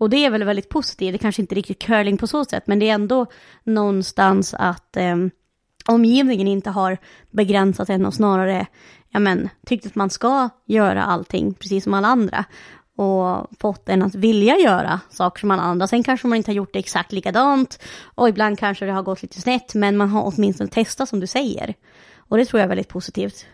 [0.01, 2.79] Och det är väl väldigt positivt, det kanske inte riktigt curling på så sätt, men
[2.79, 3.27] det är ändå
[3.65, 5.17] någonstans att eh,
[5.87, 6.99] omgivningen inte har
[7.31, 8.67] begränsat en och snarare
[9.11, 12.45] ja, men, tyckt att man ska göra allting precis som alla andra
[12.97, 15.87] och fått en att vilja göra saker som alla andra.
[15.87, 17.83] Sen kanske man inte har gjort det exakt likadant
[18.15, 21.27] och ibland kanske det har gått lite snett, men man har åtminstone testat som du
[21.27, 21.75] säger.
[22.17, 23.47] Och det tror jag är väldigt positivt.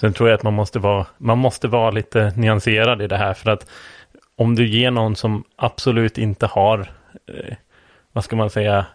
[0.00, 3.34] Sen tror jag att man måste vara, man måste vara lite nyanserad i det här
[3.34, 3.70] för att
[4.38, 6.90] om du ger någon som absolut inte har,
[7.26, 7.56] eh,
[8.12, 8.86] vad ska man säga,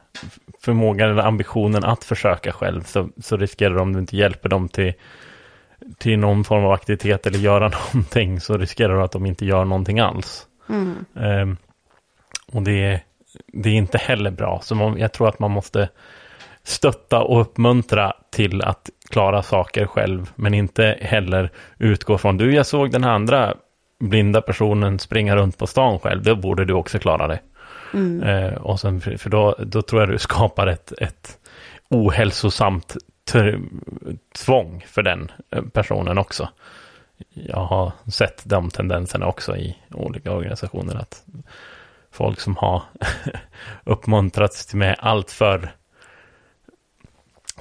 [0.61, 4.69] förmågan eller ambitionen att försöka själv, så, så riskerar du om du inte hjälper dem
[4.69, 4.93] till,
[5.97, 9.65] till någon form av aktivitet eller göra någonting, så riskerar du att de inte gör
[9.65, 10.47] någonting alls.
[10.69, 11.05] Mm.
[11.15, 11.57] Eh,
[12.55, 13.01] och det,
[13.47, 15.89] det är inte heller bra, så man, jag tror att man måste
[16.63, 22.65] stötta och uppmuntra till att klara saker själv, men inte heller utgå från, du, jag
[22.65, 23.55] såg den här andra
[24.09, 27.39] blinda personen springa runt på stan själv, då borde du också klara det.
[27.93, 28.23] Mm.
[28.23, 31.37] Eh, och sen, för då, då tror jag du skapar ett, ett
[31.89, 32.95] ohälsosamt
[34.35, 36.49] tvång för den eh, personen också.
[37.33, 40.95] Jag har sett de tendenserna också i olika organisationer.
[40.95, 41.23] att
[42.11, 42.81] folk som har
[43.83, 45.71] uppmuntrats med allt för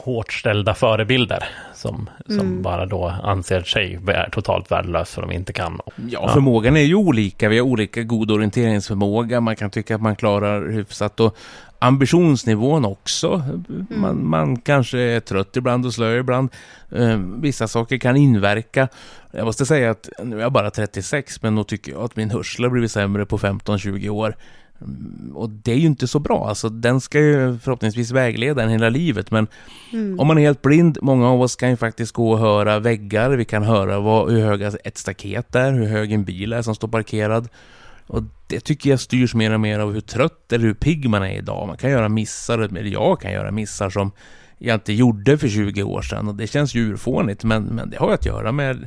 [0.03, 1.45] hårt ställda förebilder
[1.75, 2.63] som, som Mm.
[2.63, 5.81] bara då anser sig vara totalt värdelös för de inte kan.
[6.11, 7.49] Ja, förmågan är ju olika.
[7.49, 9.41] Vi har olika god orienteringsförmåga.
[9.41, 11.37] Man kan tycka att man klarar hyfsat och
[11.79, 13.43] ambitionsnivån också.
[13.89, 16.51] Man, man kanske är trött ibland och slö ibland.
[16.93, 18.89] Eh, vissa saker kan inverka.
[19.31, 22.31] Jag måste säga att nu är jag bara 36, men nog tycker jag att min
[22.31, 24.37] hörsel har blivit sämre på 15-20 år.
[24.85, 26.49] Mm, Och det är ju inte så bra.
[26.49, 29.47] Alltså, den ska ju förhoppningsvis vägleda en hela livet, men
[30.19, 33.31] om man är helt blind, många av oss kan ju faktiskt gå och höra väggar,
[33.31, 36.75] vi kan höra vad, hur höga ett staket är, hur hög en bil är som
[36.75, 37.49] står parkerad.
[38.07, 41.23] Och det tycker jag styrs mer och mer av hur trött eller hur pigg man
[41.23, 41.67] är idag.
[41.69, 44.13] Man kan göra missar, eller jag kan göra missar som
[44.59, 47.99] jag inte gjorde för 20 år sedan och det känns ju urfånigt men, men det
[47.99, 48.87] har att göra med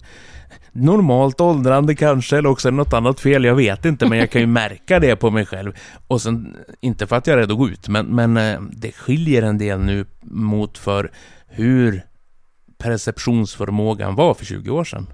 [0.76, 4.30] normalt åldrande kanske eller också är det något annat fel, jag vet inte men jag
[4.32, 5.74] kan ju märka det på mig själv.
[6.08, 8.92] Och sen, inte för att jag är rädd att gå ut, men, men eh, det
[8.92, 11.12] skiljer en del nu mot för
[11.48, 12.02] hur
[12.78, 15.08] perceptionsförmågan var för 20 år sedan.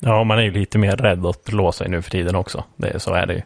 [0.00, 2.64] Ja, man är ju lite mer rädd att låsa sig nu för tiden också.
[2.76, 3.42] Det, är- så är det ju,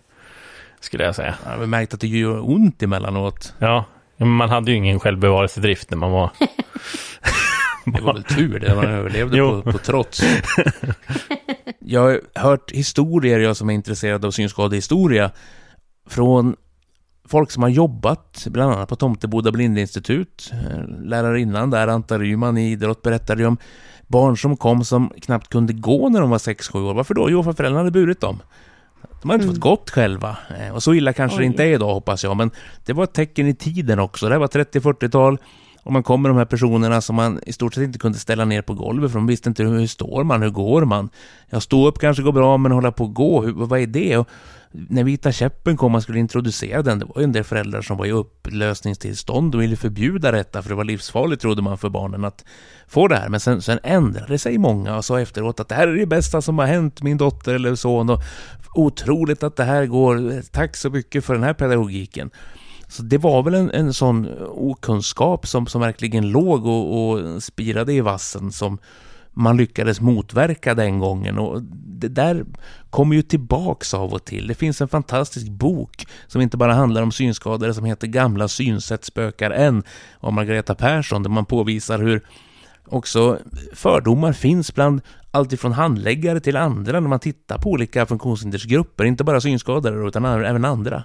[0.81, 1.35] skulle jag säga.
[1.45, 3.55] Jag har märkt att det gör ont emellanåt.
[3.59, 3.85] Ja,
[4.17, 6.31] men man hade ju ingen självbevarelsedrift när man var...
[7.85, 10.23] Det var väl tur det, man överlevde på, på trots.
[11.79, 15.31] Jag har hört historier, jag som är intresserad av synskadehistoria,
[16.09, 16.57] från
[17.29, 20.51] folk som har jobbat, bland annat på Tomteboda blindinstitut.
[20.53, 23.57] Eh, Lärarinnan där, Anta Ryman i idrott, berättade ju om
[24.07, 26.95] barn som kom som knappt kunde gå när de var 6-7 år.
[26.95, 27.31] Varför då?
[27.31, 28.43] Jo, för föräldrarna hade burit dem.
[29.23, 30.37] De hade inte fått gått själva.
[30.61, 31.47] Eh, Och så illa kanske det Oj.
[31.47, 32.51] inte är idag hoppas jag, men
[32.85, 34.27] det var ett tecken i tiden också.
[34.29, 35.39] Det här var 30-40-tal.
[35.83, 38.63] Och man kommer de här personerna som man i stort sett inte kunde ställa ner
[38.63, 41.09] på golvet för de visste inte hur, hur står man, hur går man?
[41.51, 44.17] Ja, stå upp kanske går bra, men hålla på att gå, hur, vad är det?
[44.17, 44.29] Och
[44.73, 47.97] när Vita käppen kom man skulle introducera den, det var ju en del föräldrar som
[47.97, 52.25] var i upplösningstillstånd och ville förbjuda detta för det var livsfarligt trodde man för barnen
[52.25, 52.45] att
[52.89, 53.29] få det här.
[53.29, 56.43] Men sen, sen ändrade sig många och sa efteråt att det här är det bästa
[56.43, 58.23] som har hänt min dotter eller son och
[58.75, 62.31] otroligt att det här går, tack så mycket för den här pedagogiken.
[62.93, 67.93] Så det var väl en, en sån okunskap som, som verkligen låg och, och spirade
[67.93, 68.79] i vassen som
[69.31, 72.45] man lyckades motverka den gången och det där
[72.91, 74.47] kommer ju tillbaks av och till.
[74.47, 79.05] Det finns en fantastisk bok som inte bara handlar om synskadade som heter Gamla synsätt
[79.05, 79.83] spökar än
[80.21, 82.23] av Margareta Persson där man påvisar hur
[82.87, 83.39] också
[83.75, 89.41] fördomar finns bland alltifrån handläggare till andra när man tittar på olika funktionshindersgrupper, inte bara
[89.41, 91.05] synskadade utan även andra.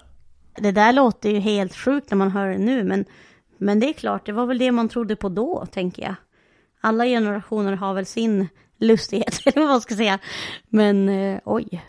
[0.57, 3.05] Det där låter ju helt sjukt när man hör det nu, men,
[3.57, 6.15] men det är klart, det var väl det man trodde på då, tänker jag.
[6.81, 8.47] Alla generationer har väl sin
[8.79, 10.19] lustighet, eller vad man ska säga.
[10.69, 11.83] Men eh, oj,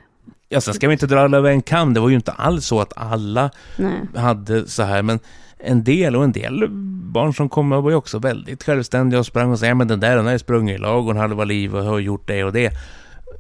[0.51, 1.95] Ja, sen ska vi inte dra alla över en kam.
[1.95, 4.01] Det var ju inte alls så att alla nej.
[4.15, 5.21] hade så här, men
[5.59, 6.69] en del och en del
[7.13, 10.01] barn som kom var ju också väldigt självständiga och sprang och sa, ja men den
[10.01, 12.45] där, den har ju sprungit i lag och en halva liv och har gjort det
[12.45, 12.73] och det.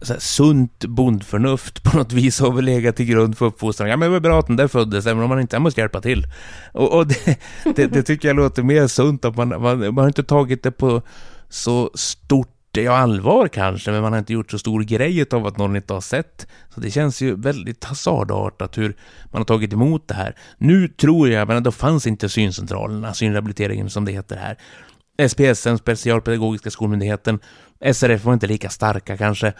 [0.02, 3.88] Så här, sunt bondförnuft på något vis har väl legat till grund för uppfostran.
[3.88, 5.80] Ja men det var bra att den där föddes, även om man inte, jag måste
[5.80, 6.26] hjälpa till.
[6.72, 7.38] Och, och det,
[7.76, 10.70] det, det tycker jag låter mer sunt, att man, man, man har inte tagit det
[10.70, 11.02] på
[11.48, 15.56] så stort ja, allvar kanske, men man har inte gjort så stor grej av att
[15.56, 16.46] någon inte har sett.
[16.74, 20.36] Så det känns ju väldigt hasardartat hur man har tagit emot det här.
[20.58, 24.58] Nu tror jag, men då fanns inte syncentralerna, synrehabiliteringen som det heter här.
[25.28, 27.38] SPSM, Specialpedagogiska skolmyndigheten,
[27.92, 29.52] SRF var inte lika starka kanske.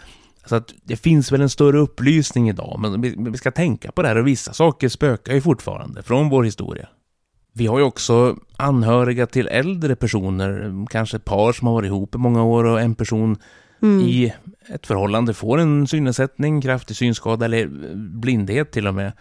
[0.49, 4.01] Så att det finns väl en större upplysning idag, men vi, vi ska tänka på
[4.01, 6.87] det här och vissa saker spökar ju fortfarande från vår historia.
[7.53, 12.15] Vi har ju också anhöriga till äldre personer, kanske ett par som har varit ihop
[12.15, 13.37] i många år och en person
[13.81, 14.33] i
[14.67, 19.11] ett förhållande får en synnedsättning, kraftig synskada eller blindhet till och med.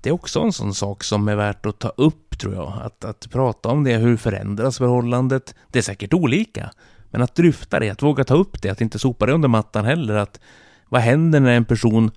[0.00, 2.72] Det är också en sån sak som är värt att ta upp tror jag.
[2.82, 5.54] Att, att prata om det, hur förändras förhållandet?
[5.68, 6.70] Det är säkert olika.
[7.10, 9.84] Men att dryfta det, att våga ta upp det, att inte sopa det under mattan
[9.84, 10.14] heller.
[10.14, 10.40] Att
[10.88, 12.10] vad händer när en person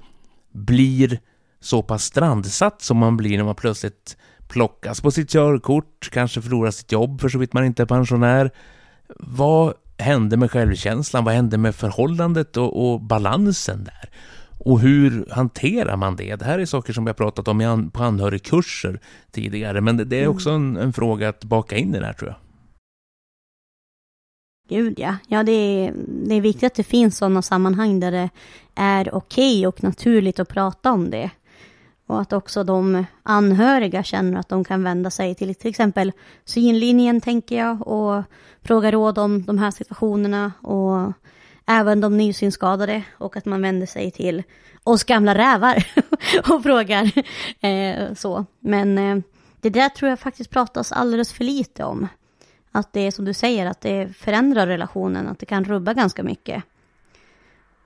[0.51, 1.19] blir
[1.59, 4.17] så pass strandsatt som man blir när man plötsligt
[4.47, 8.51] plockas på sitt körkort, kanske förlorar sitt jobb för så vitt man inte är pensionär.
[9.19, 11.23] Vad hände med självkänslan?
[11.23, 14.09] Vad hände med förhållandet och, och balansen där?
[14.63, 16.35] Och hur hanterar man det?
[16.35, 18.99] Det här är saker som vi har pratat om an, på anhörigkurser
[19.31, 22.13] tidigare, men det, det är också en, en fråga att baka in i det här
[22.13, 22.50] tror jag.
[24.71, 25.15] Gud ja.
[25.27, 28.29] Ja, det är, det är viktigt att det finns sådana sammanhang där det
[28.75, 31.29] är okej och naturligt att prata om det.
[32.07, 36.11] Och att också de anhöriga känner att de kan vända sig till till exempel
[36.45, 38.23] synlinjen, tänker jag, och
[38.61, 40.51] fråga råd om de här situationerna.
[40.61, 41.13] Och
[41.67, 44.43] även de nysynskadade och att man vänder sig till
[44.83, 45.85] oss gamla rävar
[46.53, 47.11] och frågar
[47.65, 48.45] eh, så.
[48.59, 49.17] Men eh,
[49.61, 52.07] det där tror jag faktiskt pratas alldeles för lite om.
[52.71, 56.23] Att det är som du säger, att det förändrar relationen, att det kan rubba ganska
[56.23, 56.63] mycket.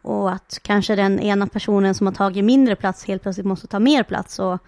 [0.02, 3.80] Och att kanske den ena personen som har tagit mindre plats helt plötsligt måste ta
[3.80, 4.60] mer plats och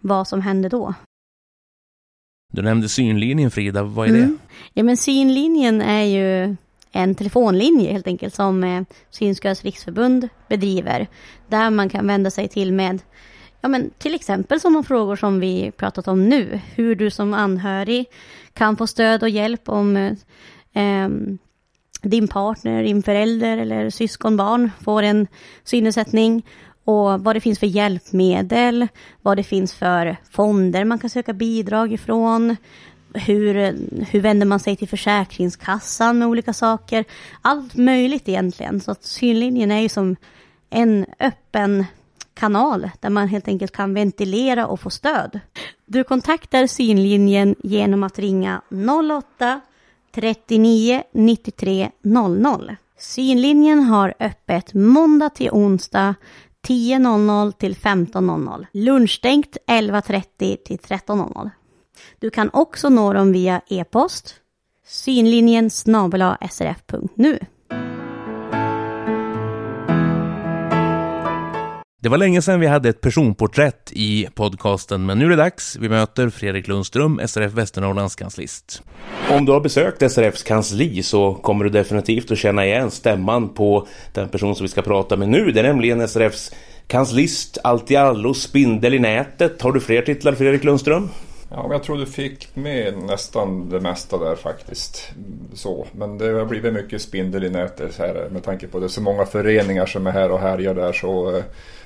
[0.00, 0.94] vad som händer då.
[2.52, 4.18] Du nämnde synlinjen Frida, vad är det?
[4.18, 4.38] Mm.
[4.72, 6.56] Ja men synlinjen är ju
[6.92, 11.06] en telefonlinje helt enkelt som eh, Synskadades riksförbund bedriver.
[11.48, 13.02] Där man kan vända sig till med
[13.60, 16.60] ja, men till exempel sådana frågor som vi pratat om nu.
[16.74, 18.06] Hur du som anhörig
[18.54, 20.12] kan få stöd och hjälp om eh,
[20.82, 21.08] eh
[22.02, 25.26] din partner, din förälder eller syskonbarn får en
[25.64, 26.46] synnedsättning
[26.84, 28.88] och vad det finns för hjälpmedel,
[29.22, 32.56] vad det finns för fonder man kan söka bidrag ifrån,
[33.14, 33.54] hur,
[34.10, 37.04] hur vänder man sig till Försäkringskassan med olika saker.
[37.42, 38.80] Allt möjligt egentligen.
[38.80, 40.16] Så att synlinjen är ju som
[40.70, 41.84] en öppen
[42.34, 45.40] kanal där man helt enkelt kan ventilera och få stöd.
[45.86, 48.62] Du kontaktar synlinjen genom att ringa
[49.38, 49.60] 08
[50.14, 52.76] 39 93 00.
[52.98, 56.14] Synlinjen har öppet måndag till onsdag
[56.66, 58.66] 10.00 till 15.00.
[58.72, 61.50] Lunchstängt 11.30 till 13.00.
[62.18, 64.34] Du kan också nå dem via e-post
[64.86, 65.70] synlinjen
[66.50, 67.38] srf.nu.
[72.04, 75.76] Det var länge sedan vi hade ett personporträtt i podcasten, men nu är det dags.
[75.76, 78.82] Vi möter Fredrik Lundström, SRF Västernorrlands kanslist.
[79.30, 83.86] Om du har besökt SRFs kansli så kommer du definitivt att känna igen stämman på
[84.12, 85.52] den person som vi ska prata med nu.
[85.52, 86.52] Det är nämligen SRFs
[86.86, 89.62] kanslist, allt i allo, spindel i nätet.
[89.62, 91.08] Har du fler titlar, Fredrik Lundström?
[91.50, 95.12] Ja, men jag tror du fick med nästan det mesta där faktiskt.
[95.54, 95.86] Så.
[95.92, 98.88] Men det har blivit mycket spindel i nätet här med tanke på att det är
[98.88, 100.92] så många föreningar som är här och härjar där.
[100.92, 101.44] Så, eh,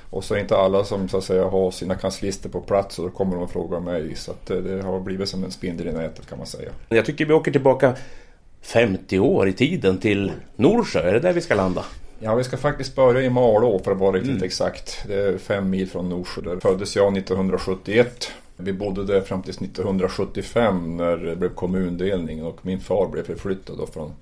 [0.09, 3.05] och så är inte alla som så att säga har sina kanslister på plats och
[3.05, 4.15] då kommer de och frågar mig.
[4.15, 6.69] Så att eh, det har blivit som en spindel i nätet kan man säga.
[6.89, 7.95] Jag tycker vi åker tillbaka
[8.61, 10.99] 50 år i tiden till Norsjö.
[10.99, 11.85] Är det där vi ska landa?
[12.19, 14.43] Ja, vi ska faktiskt börja i Malå för att vara riktigt mm.
[14.43, 15.03] exakt.
[15.07, 16.41] Det är fem mil från Norsjö.
[16.41, 18.31] Där föddes jag 1971.
[18.57, 23.77] Vi bodde där fram till 1975 när det blev kommundelning och min far blev förflyttad
[23.77, 24.13] då från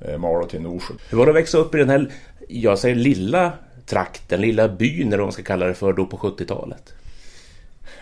[0.00, 0.94] eh, Malå till Norsjö.
[1.10, 2.12] Hur var det att växa upp i den här,
[2.48, 3.52] jag säger lilla
[3.90, 6.94] trakten, lilla byn eller vad man ska kalla det för då på 70-talet?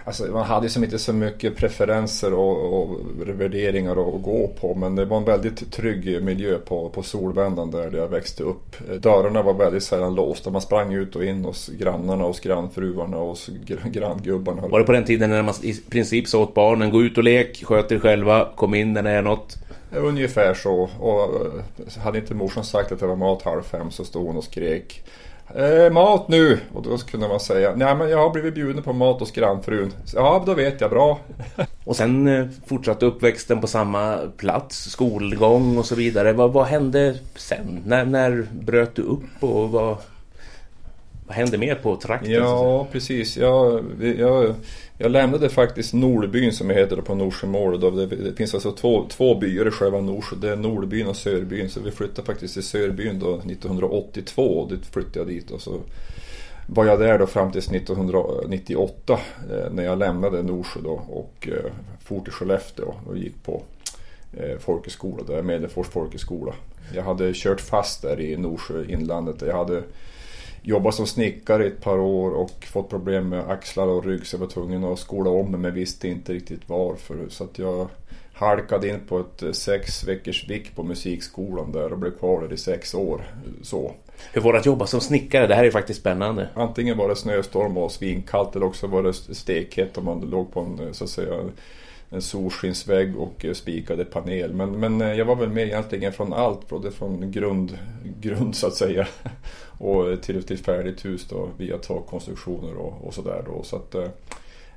[0.04, 4.96] Alltså, man hade som inte så mycket preferenser och, och värderingar att gå på men
[4.96, 8.76] det var en väldigt trygg miljö på, på Solvändan där jag växte upp.
[9.00, 10.50] Dörrarna var väldigt sällan låsta.
[10.50, 13.50] Man sprang ut och in hos grannarna, hos grannfruarna och hos
[13.84, 14.68] granngubbarna.
[14.68, 17.24] Var det på den tiden när man i princip sa åt barnen gå ut och
[17.24, 19.56] lek, sköt er själva, kom in när det är något?
[19.92, 20.90] Ungefär så.
[21.00, 24.36] Och eh, hade inte morsan sagt att det var mat halv fem så stod hon
[24.36, 25.02] och skrek
[25.54, 26.58] Eh, mat nu!
[26.72, 29.92] Och då kunde man säga, nej men jag har blivit bjuden på mat hos grannfrun.
[30.14, 31.18] Ja, då vet jag, bra.
[31.84, 36.32] och sen eh, fortsatte uppväxten på samma plats, skolgång och så vidare.
[36.32, 37.82] Vad, vad hände sen?
[37.86, 39.96] När, när bröt du upp och vad,
[41.26, 42.32] vad hände mer på trakten?
[42.32, 43.36] Ja, precis.
[43.36, 43.84] Jag,
[44.18, 44.54] jag,
[45.00, 47.80] jag lämnade faktiskt Nordbyn som heter på Norsjömål.
[47.80, 50.36] Det, det finns alltså två, två byar i själva Norsjö.
[50.40, 51.70] Det är Nordbyn och Sörbyn.
[51.70, 54.42] Så vi flyttade faktiskt till Sörbyn då 1982.
[54.42, 55.50] Och dit flyttade jag dit.
[55.50, 55.80] Och så
[56.66, 59.18] var jag där då fram till 1998
[59.50, 61.72] eh, när jag lämnade Norsjö då och eh,
[62.04, 63.62] for till Skellefteå och gick på
[64.36, 66.54] eh, folkhögskola där, Medelfors folkhögskola.
[66.94, 69.42] Jag hade kört fast där i Norsjö inlandet.
[69.42, 69.82] Jag hade
[70.62, 74.34] jobbat som snickare i ett par år och fått problem med axlar och rygg så
[74.36, 77.16] jag var tvungen att skola om mig men visste inte riktigt varför.
[77.28, 77.88] Så att jag
[78.32, 82.52] halkade in på ett eh, sex veckors vik på musikskolan där och blev kvar där
[82.52, 83.22] i sex år.
[83.62, 83.92] Så.
[84.32, 85.46] Hur var det att jobba som snickare?
[85.46, 86.48] Det här är faktiskt spännande.
[86.54, 90.60] Antingen var det snöstorm och svinkallt eller också var det stekhett om man låg på
[90.60, 91.34] en så att säga
[92.10, 94.52] en solskensvägg och eh, spikade panel.
[94.52, 97.78] Men, men eh, jag var väl med egentligen från allt, både från grund,
[98.20, 99.06] grund så att säga
[99.78, 103.44] och eh, till, till färdigt hus då via takkonstruktioner och, och sådär.
[103.62, 103.94] Så att,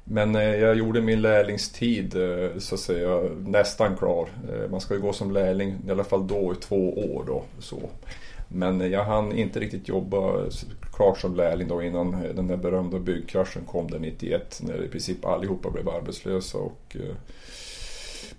[0.03, 2.15] men jag gjorde min lärlingstid
[2.57, 4.29] så att säga nästan klar.
[4.69, 7.43] Man ska ju gå som lärling i alla fall då i två år då.
[7.59, 7.79] Så.
[8.53, 10.49] Men jag hann inte riktigt jobba
[10.93, 15.25] klart som lärling då innan den där berömda byggkraschen kom där 91 när i princip
[15.25, 16.57] allihopa blev arbetslösa.
[16.57, 17.15] Och, eh,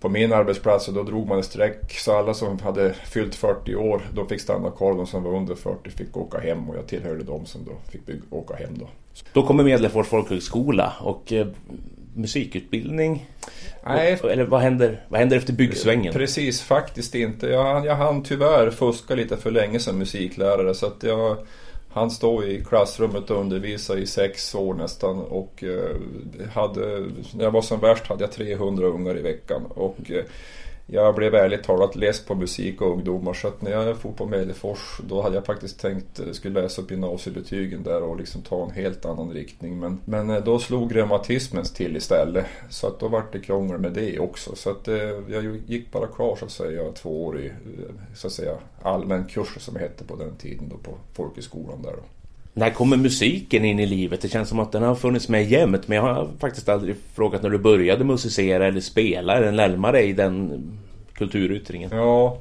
[0.01, 4.03] på min arbetsplats då drog man ett streck så alla som hade fyllt 40 år
[4.15, 4.95] de fick stanna kvar.
[4.95, 8.01] De som var under 40 fick åka hem och jag tillhörde dem som då fick
[8.31, 8.89] åka hem då.
[9.33, 11.47] Då kommer Medelfors folkhögskola och eh,
[12.15, 13.27] musikutbildning?
[13.87, 14.21] Nej.
[14.25, 16.13] Eller vad händer, vad händer efter byggsvängen?
[16.13, 17.47] Precis, faktiskt inte.
[17.47, 21.37] Jag, jag hann tyvärr fuska lite för länge som musiklärare så att jag
[21.95, 25.97] han stod i klassrummet och undervisade i sex år nästan och eh,
[26.55, 27.01] hade,
[27.35, 29.63] när jag var som värst hade jag 300 ungar i veckan.
[29.69, 30.25] Och eh,
[30.87, 34.27] jag blev ärligt talat less på musik och ungdomar så att när jag for på
[34.27, 38.65] Medelfors då hade jag faktiskt tänkt eh, skulle läsa upp gymnasiebetygen där och liksom ta
[38.65, 39.79] en helt annan riktning.
[39.79, 43.93] Men, men eh, då slog reumatismen till istället så att då vart det krångel med
[43.93, 44.57] det också.
[44.57, 44.97] Så att eh,
[45.29, 47.53] jag gick bara kvar så att säga två år i
[48.15, 51.93] så att säga allmän kurs som det hette på den tiden då på folkhögskolan där
[51.93, 52.22] då.
[52.55, 54.21] När kommer musiken in i livet?
[54.21, 57.43] Det känns som att den har funnits med jämt men jag har faktiskt aldrig frågat
[57.43, 59.37] när du började musicera eller spela.
[59.37, 60.63] Är den närmare den
[61.13, 61.91] kulturyttringen?
[61.93, 62.39] Ja,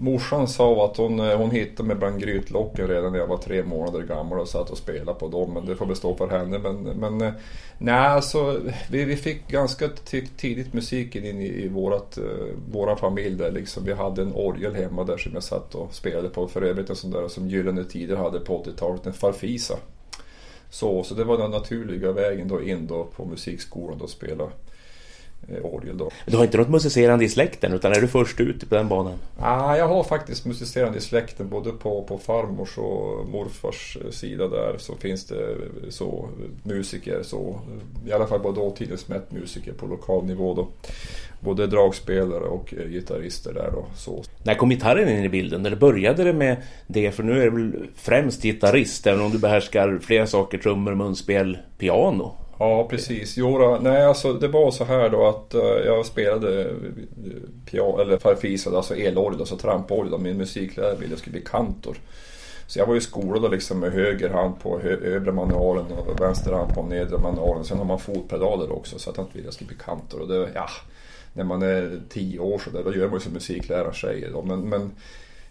[0.00, 3.62] morsan sa att hon, eh, hon hittade mig bland grytlocken redan när jag var tre
[3.62, 5.54] månader gammal och satt och spelade på dem.
[5.54, 6.58] Men det får väl stå för henne.
[6.58, 7.32] Men, men eh,
[7.78, 9.88] nej, alltså, vi, vi fick ganska
[10.36, 13.36] tidigt musiken in i, i vårat, uh, våra familj.
[13.36, 13.84] Där, liksom.
[13.84, 16.48] Vi hade en orgel hemma där som jag satt och spelade på.
[16.48, 19.76] För övrigt en sån där som Gyllene Tider hade på 80-talet, en farfisa.
[20.70, 24.48] Så, så det var den naturliga vägen då in då på musikskolan och spela
[25.62, 26.10] orgel då.
[26.26, 29.14] Du har inte något musicerande i släkten utan är du först ut på den banan?
[29.38, 34.48] Ah, jag har faktiskt musicerande i släkten både på, på farmors och morfars eh, sida
[34.48, 36.28] där så finns det eh, så
[36.62, 37.60] musiker så
[38.06, 40.68] i alla fall på dåtidens mätt musiker på lokal nivå då.
[41.40, 43.86] Både dragspelare och gitarrister där då.
[43.96, 44.22] Så.
[44.42, 45.66] När kom gitarren in i bilden?
[45.66, 47.10] Eller började det med det?
[47.10, 51.58] För nu är det väl främst gitarrist även om du behärskar flera saker, trummor, munspel,
[51.78, 52.32] piano?
[52.62, 53.36] Ja, precis.
[53.36, 56.76] Jo, då, nej, alltså, det var så här då att uh, jag spelade eh,
[57.70, 60.20] piano, eller farfisa, alltså elorgel, alltså tramporgel.
[60.20, 61.96] Min musiklärare ville jag skulle bli kantor.
[62.66, 66.52] Så jag var ju skolad liksom med höger hand på hö övre manualen och vänster
[66.52, 67.64] hand på nedre manualen.
[67.64, 70.20] Sen har man fotpedaler också så att han inte ville jag skulle bli kantor.
[70.20, 70.68] Och det, ja,
[71.32, 74.32] när man är tio år så där, då gör man ju som musikläraren säger.
[74.32, 74.42] Då.
[74.42, 74.90] Men, men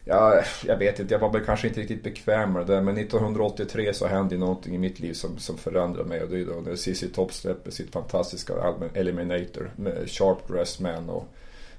[0.05, 3.93] Ja, jag vet inte, jag var väl kanske inte riktigt bekväm med det men 1983
[3.93, 6.75] så hände någonting i mitt liv som, som förändrade mig och det är då när
[6.75, 11.27] ZZ Top släpper sitt fantastiska album Eliminator med Sharp Dressed Man och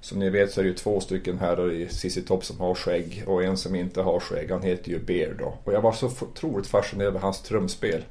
[0.00, 2.74] som ni vet så är det ju två stycken herrar i ZZ Top som har
[2.74, 5.54] skägg och en som inte har skägg, han heter ju Bear då.
[5.64, 8.04] Och jag var så otroligt fascinerad av hans trumspel.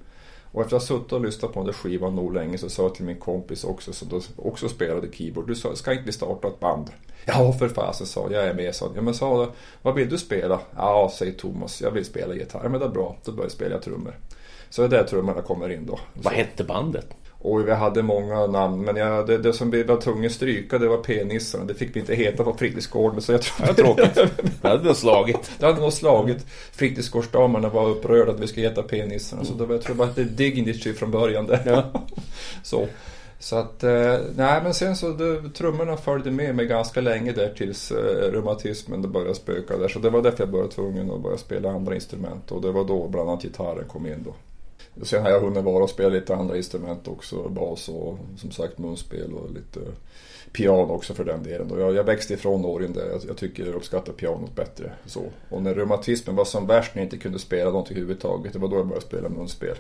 [0.52, 2.84] Och efter att ha suttit och lyssnat på den där skivan nog länge så sa
[2.84, 5.48] jag till min kompis också som då också spelade keyboard.
[5.48, 6.90] Du sa, ska inte vi starta ett band?
[7.26, 10.60] Ja för fasen sa jag, är med sa Ja men sa vad vill du spela?
[10.76, 12.70] Ja säger Thomas, jag vill spela gitarr.
[12.70, 14.20] Men det är bra, då börjar jag spela trummor.
[14.70, 16.00] Så det är där trummorna kommer in då.
[16.14, 17.08] Vad hette bandet?
[17.42, 20.78] Och vi hade många namn men jag, det, det som vi var tvungna att stryka
[20.78, 21.66] det var penissarna.
[21.66, 23.22] Det fick vi inte heta på fritidsgården.
[23.22, 23.68] Så jag tror...
[23.68, 24.16] Ja, tråkigt.
[24.62, 25.52] det hade nog slagit.
[25.60, 26.46] Det hade nog slagit.
[26.72, 29.46] Fritidsgårdsdamerna var upprörda att vi skulle heta penissarna.
[29.46, 31.62] Så det var, jag tror bara att det Dignity från början där.
[31.66, 32.06] Ja.
[32.64, 32.88] så.
[33.42, 37.54] Så att, eh, nej men sen så det, trummorna följde med mig ganska länge där
[37.58, 39.88] tills eh, reumatismen började spöka där.
[39.88, 42.84] Så det var därför jag började tvungen att börja spela andra instrument och det var
[42.84, 44.34] då bland annat gitarren kom in då.
[45.04, 48.78] Sen har jag hunnit vara och spela lite andra instrument också, bas och som sagt
[48.78, 49.80] munspel och lite
[50.52, 51.80] piano också för den delen.
[51.80, 54.92] Jag, jag växte ifrån åren där, jag, jag tycker jag uppskattar pianot bättre.
[55.06, 55.24] Så.
[55.50, 58.68] Och när reumatismen var som värst när jag inte kunde spela någonting överhuvudtaget, det var
[58.68, 59.76] då jag började spela munspel.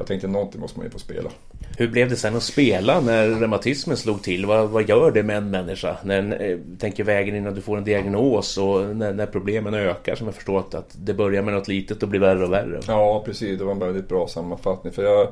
[0.00, 1.30] Jag tänkte någonting måste man ju få spela.
[1.78, 4.46] Hur blev det sen att spela när reumatismen slog till?
[4.46, 5.96] Vad, vad gör det med en människa?
[6.04, 10.26] När, eh, tänker vägen innan du får en diagnos och när, när, problemen ökar som
[10.26, 12.80] jag förstår att, att det börjar med något litet och blir värre och värre.
[12.86, 14.92] Ja precis, det var en väldigt bra sammanfattning.
[14.92, 15.28] För jag,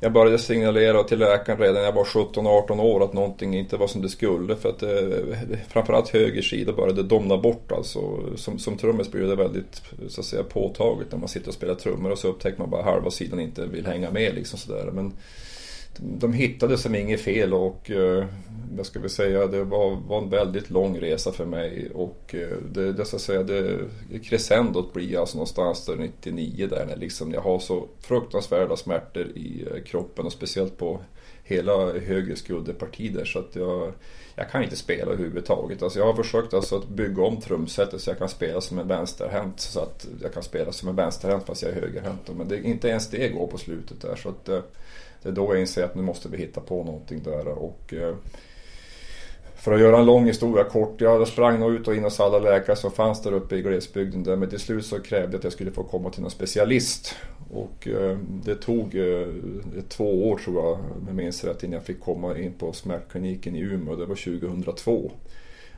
[0.00, 3.86] jag började signalera till läkaren redan när jag var 17-18 år att någonting inte var
[3.86, 4.56] som det skulle.
[4.56, 4.90] För att eh,
[5.68, 8.20] framförallt höger sida började domna bort alltså.
[8.36, 11.74] Som, som trummis blir det väldigt så att säga, påtagligt när man sitter och spelar
[11.74, 14.90] trummor och så upptäcker man bara halva sidan inte vill hänga med liksom sådär.
[14.92, 15.12] Men
[15.98, 18.24] de hittade som inget fel och eh,
[18.76, 22.56] jag ska väl säga det var, var en väldigt lång resa för mig och eh,
[22.72, 23.78] det, det, så att säga, det,
[24.24, 29.66] crescendot blir alltså någonstans där 99 där när liksom jag har så fruktansvärda smärtor i
[29.70, 31.00] eh, kroppen och speciellt på
[31.44, 33.92] hela höger skulderparti där så att jag,
[34.34, 35.82] jag kan inte spela överhuvudtaget.
[35.82, 38.88] Alltså jag har försökt alltså att bygga om trumsetet så jag kan spela som en
[38.88, 42.30] vänsterhänt så att jag kan spela som en vänsterhänt fast jag är högerhänt.
[42.36, 44.60] Men det, inte ens det går på slutet där så att eh,
[45.22, 47.48] det är då jag inser att nu måste vi hitta på någonting där.
[47.48, 48.14] Och, eh,
[49.56, 52.38] för att göra en lång historia kort, jag sprang nog ut och in hos alla
[52.38, 55.44] läkare som fanns där uppe i glesbygden där, men till slut så krävde jag att
[55.44, 57.14] jag skulle få komma till någon specialist.
[57.52, 59.26] Och eh, det tog eh,
[59.88, 63.56] två år tror jag, om jag minns rätt, innan jag fick komma in på smärtkliniken
[63.56, 63.96] i Umeå.
[63.96, 65.12] Det var 2002.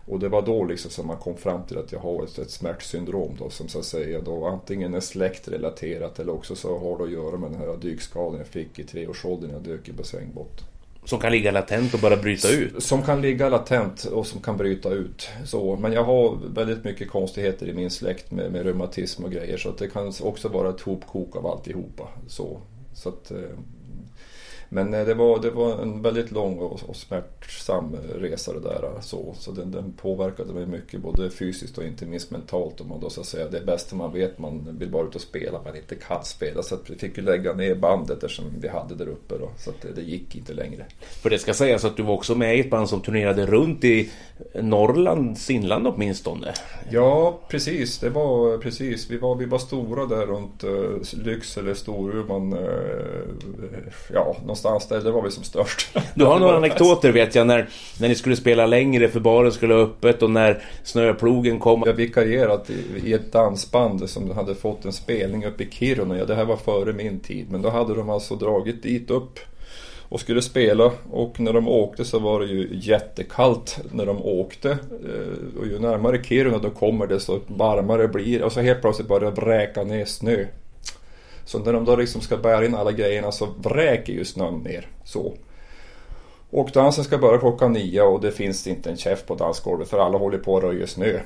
[0.08, 2.50] Och det var då liksom som man kom fram till att jag har ett, ett
[2.50, 7.04] smärtsyndrom då som så att säga då antingen är släktrelaterat eller också så har det
[7.04, 10.66] att göra med den här dykskadan jag fick i treårsåldern när jag dök i bassängbotten.
[11.04, 12.82] Som kan ligga latent och bara bryta ut?
[12.82, 15.28] Som kan ligga latent och som kan bryta ut.
[15.44, 19.56] Så, men jag har väldigt mycket konstigheter i min släkt med, med reumatism och grejer
[19.56, 22.08] så det kan också vara ett hopkok av alltihopa.
[22.26, 22.60] Så,
[22.94, 23.38] så att, eh,
[24.68, 28.90] men eh, det var, det var en väldigt lång och, och smärtsam resa det där.
[29.00, 32.80] Så, så den, den påverkade mig mycket både fysiskt och inte minst mentalt.
[32.80, 35.20] Om man då så att säga, det bästa man vet, man vill bara ut och
[35.20, 36.62] spela men inte kan spela.
[36.62, 39.72] Så att vi fick ju lägga ner bandet som vi hade där uppe då, så
[39.82, 40.86] det, det gick inte längre.
[41.00, 43.84] För det ska sägas att du var också med i ett band som turnerade runt
[43.84, 44.10] i
[44.54, 46.52] Norrlands inland åtminstone.
[46.90, 47.98] Ja, precis.
[47.98, 49.10] Det var precis.
[49.10, 52.56] Vi var, vi var stora där runt uh, Lycksele, Storuman.
[54.12, 55.10] Ja, någonstans där.
[55.10, 55.98] Det var vi som störst.
[56.14, 57.68] Du har några anekdoter vet jag när,
[58.00, 61.82] när ni skulle spela längre för baren skulle ha öppet och när snöplogen kom.
[61.86, 66.18] Jag vikarierat i, i ett dansband som hade fått en spelning uppe i Kiruna.
[66.18, 67.46] Ja, det här var före min tid.
[67.50, 69.38] Men då hade de alltså dragit dit upp
[70.08, 74.70] och skulle spela och när de åkte så var det ju jättekallt när de åkte.
[74.70, 79.08] Eh, och ju närmare Kiruna då kommer det så varmare blir och så helt plötsligt
[79.08, 80.44] börjar det vräka ner snö.
[81.48, 84.88] Så när de då liksom ska bära in alla grejerna så vräker ju snön ner.
[85.04, 85.34] Så.
[86.50, 89.98] Och dansen ska börja klockan nio och det finns inte en käft på dansgolvet för
[89.98, 91.20] alla håller på att röja snö.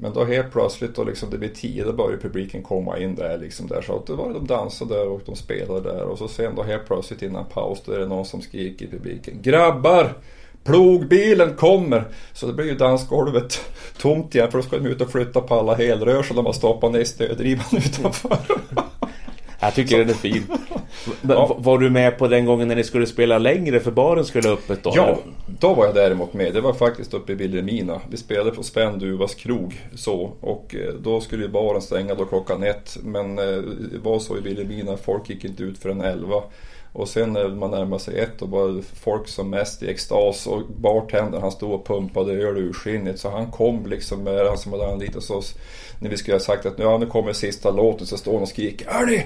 [0.00, 3.38] Men då helt plötsligt då liksom det blir tio, då börjar publiken komma in där
[3.38, 3.82] liksom där.
[3.82, 6.62] Så att det var de dansade där och de spelade där och så sen då
[6.62, 9.38] helt plötsligt innan paus då är det någon som skriker i publiken.
[9.42, 10.14] Grabbar!
[10.64, 12.04] Plogbilen kommer!
[12.32, 13.60] Så det blir ju dansgolvet
[13.98, 16.52] tomt igen för då ska de ut och flytta på alla helrör som de har
[16.52, 18.38] stoppat ner stödrivan utanför.
[19.64, 20.46] Jag tycker den är fin.
[21.28, 21.56] Ja.
[21.58, 24.82] Var du med på den gången när ni skulle spela längre för baren skulle öppet
[24.82, 24.92] då?
[24.94, 26.54] Ja, då var jag däremot med.
[26.54, 28.00] Det var faktiskt uppe i Vilhelmina.
[28.10, 32.98] Vi spelade på Spänduvas krog så och eh, då skulle baren stänga då klockan ett.
[33.02, 33.44] Men eh,
[33.92, 36.42] det var så i Vilhelmina, folk gick inte ut förrän elva.
[36.92, 40.62] Och sen när man närmade sig ett då var folk som mest i extas och
[40.80, 44.72] bartendern han stod och pumpade öl ur skinnet så han kom liksom med han som
[44.72, 45.54] hade anlitat oss
[46.00, 48.48] när vi skulle ha sagt att ja, nu kommer sista låten så står han och
[48.48, 49.16] skriker Hörni!
[49.16, 49.24] Ni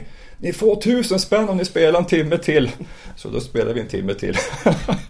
[0.52, 2.70] får tusen spänn om ni spelar en timme till.
[3.16, 4.36] Så då spelar vi en timme till.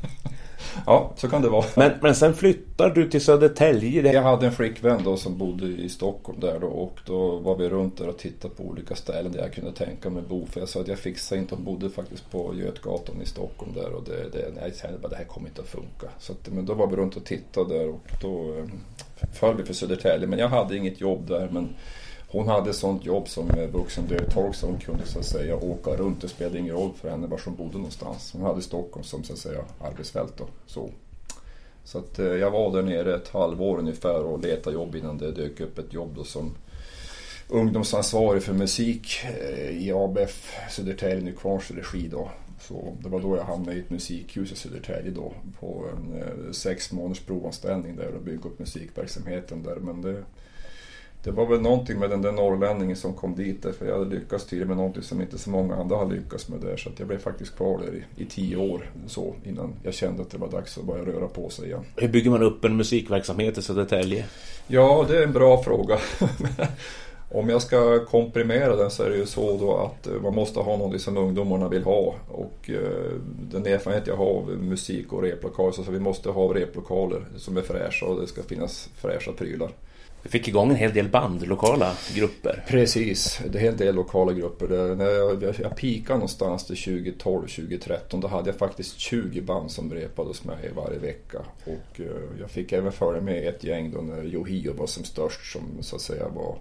[0.86, 1.64] ja, så kan det vara.
[1.76, 4.12] Men, men sen flyttar du till Södertälje?
[4.12, 7.68] Jag hade en flickvän då som bodde i Stockholm där då och då var vi
[7.68, 10.46] runt där och tittade på olika ställen där jag kunde tänka mig bo.
[10.46, 13.92] För jag sa att jag fixar inte, hon bodde faktiskt på Götgatan i Stockholm där
[13.92, 16.06] och det, det, jag kände bara det här kommer inte att funka.
[16.18, 18.64] Så att, men då var vi runt och tittade där och då eh,
[19.32, 20.26] föll vi för Södertälje.
[20.26, 21.48] Men jag hade inget jobb där.
[21.52, 21.68] Men
[22.30, 26.20] hon hade sånt jobb som eh, vuxendödtolk så hon kunde så att säga åka runt.
[26.20, 28.32] Det spelade ingen roll för henne var hon bodde någonstans.
[28.32, 30.32] Hon hade Stockholm som så att säga arbetsfält.
[30.36, 30.90] Då, så.
[31.84, 35.32] så att eh, jag var där nere ett halvår ungefär och letade jobb innan det
[35.32, 36.54] dök upp ett jobb då som
[37.48, 42.30] ungdomsansvarig för musik eh, i ABF Södertälje Nykvarns regi då.
[42.60, 46.92] Så det var då jag hamnade i ett musikhus i Södertälje då på en sex
[46.92, 49.76] månaders provanställning där och byggde upp musikverksamheten där.
[49.76, 50.24] Men det,
[51.22, 54.14] det var väl någonting med den där norrlänningen som kom dit där, för jag hade
[54.14, 56.76] lyckats tydligen med någonting som inte så många andra har lyckats med där.
[56.76, 60.30] Så jag blev faktiskt kvar där i, i tio år så innan jag kände att
[60.30, 61.84] det var dags att börja röra på sig igen.
[61.96, 64.24] Hur bygger man upp en musikverksamhet i Södertälje?
[64.66, 65.98] Ja, det är en bra fråga.
[67.30, 70.60] Om jag ska komprimera den så är det ju så då att eh, man måste
[70.60, 72.14] ha något som ungdomarna vill ha.
[72.28, 73.12] Och eh,
[73.50, 77.62] den erfarenhet jag har av musik och replokaler så vi måste ha replokaler som är
[77.62, 79.70] fräscha och det ska finnas fräscha prylar.
[80.22, 82.64] Du fick igång en hel del band, lokala grupper.
[82.68, 84.68] Precis, det är en hel del lokala grupper.
[84.68, 89.70] Det, när jag, jag, jag pikade någonstans till 2012-2013 då hade jag faktiskt 20 band
[89.70, 91.38] som repade hos mig varje vecka.
[91.64, 95.52] Och eh, jag fick även följa med ett gäng då när Yohio var som störst
[95.52, 96.56] som så att säga var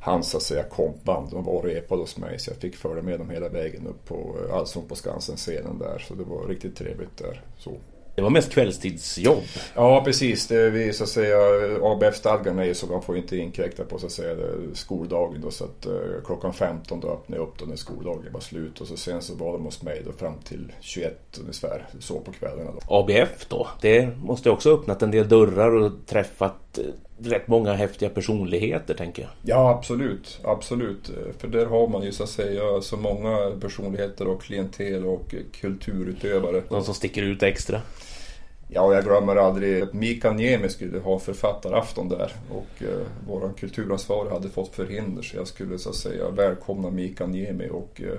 [0.00, 1.30] hans så att säga kompband.
[1.30, 4.08] De var och repade hos mig så jag fick följa med dem hela vägen upp
[4.08, 5.98] på eh, Allsång på Skansen-scenen där.
[6.08, 7.42] Så det var riktigt trevligt där.
[7.58, 7.76] Så.
[8.14, 9.42] Det var mest kvällstidsjobb.
[9.74, 10.46] Ja precis.
[10.46, 11.36] Det vi, så att säga,
[11.82, 14.36] ABF-stadgan är ju så man får inte inkräkta på så att säga,
[14.74, 15.40] skoldagen.
[15.40, 18.80] Då, så att, uh, klockan 15 då öppnade jag upp då när skoldagen var slut.
[18.80, 21.86] Och så sen så var de hos mig då fram till 21 ungefär.
[22.00, 22.70] Så på kvällarna.
[22.70, 22.96] Då.
[22.96, 23.68] ABF då?
[23.80, 26.84] Det måste också ha öppnat en del dörrar och träffat eh,
[27.28, 29.30] rätt många häftiga personligheter tänker jag.
[29.42, 31.10] Ja absolut, absolut.
[31.38, 36.62] För där har man ju så att säga så många personligheter och klientel och kulturutövare.
[36.68, 37.80] Någon som sticker ut extra?
[38.74, 44.30] Ja, jag glömmer aldrig att Mika Niemi skulle ha författarafton där och eh, vår kulturansvarig
[44.30, 48.18] hade fått förhinder så jag skulle så att säga välkomna Mika Niemi och eh,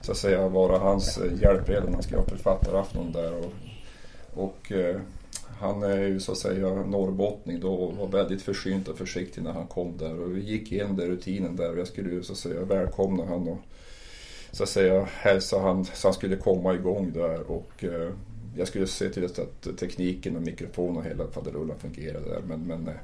[0.00, 3.32] så att säga vara hans eh, hjälpredare när han skulle ha författarafton där.
[3.38, 3.52] Och,
[4.44, 4.96] och eh,
[5.64, 9.52] han är ju så att säga norrbottning då och var väldigt försynt och försiktig när
[9.52, 10.20] han kom där.
[10.20, 11.70] Och vi gick igenom den rutinen där.
[11.70, 13.58] Och jag skulle ju så att säga välkomna han och
[14.50, 17.50] så att säga hälsa han så han skulle komma igång där.
[17.50, 18.10] Och eh,
[18.56, 22.40] jag skulle se till att tekniken och mikrofonen och hela faderullan fungerade där.
[22.46, 22.94] Men, men eh,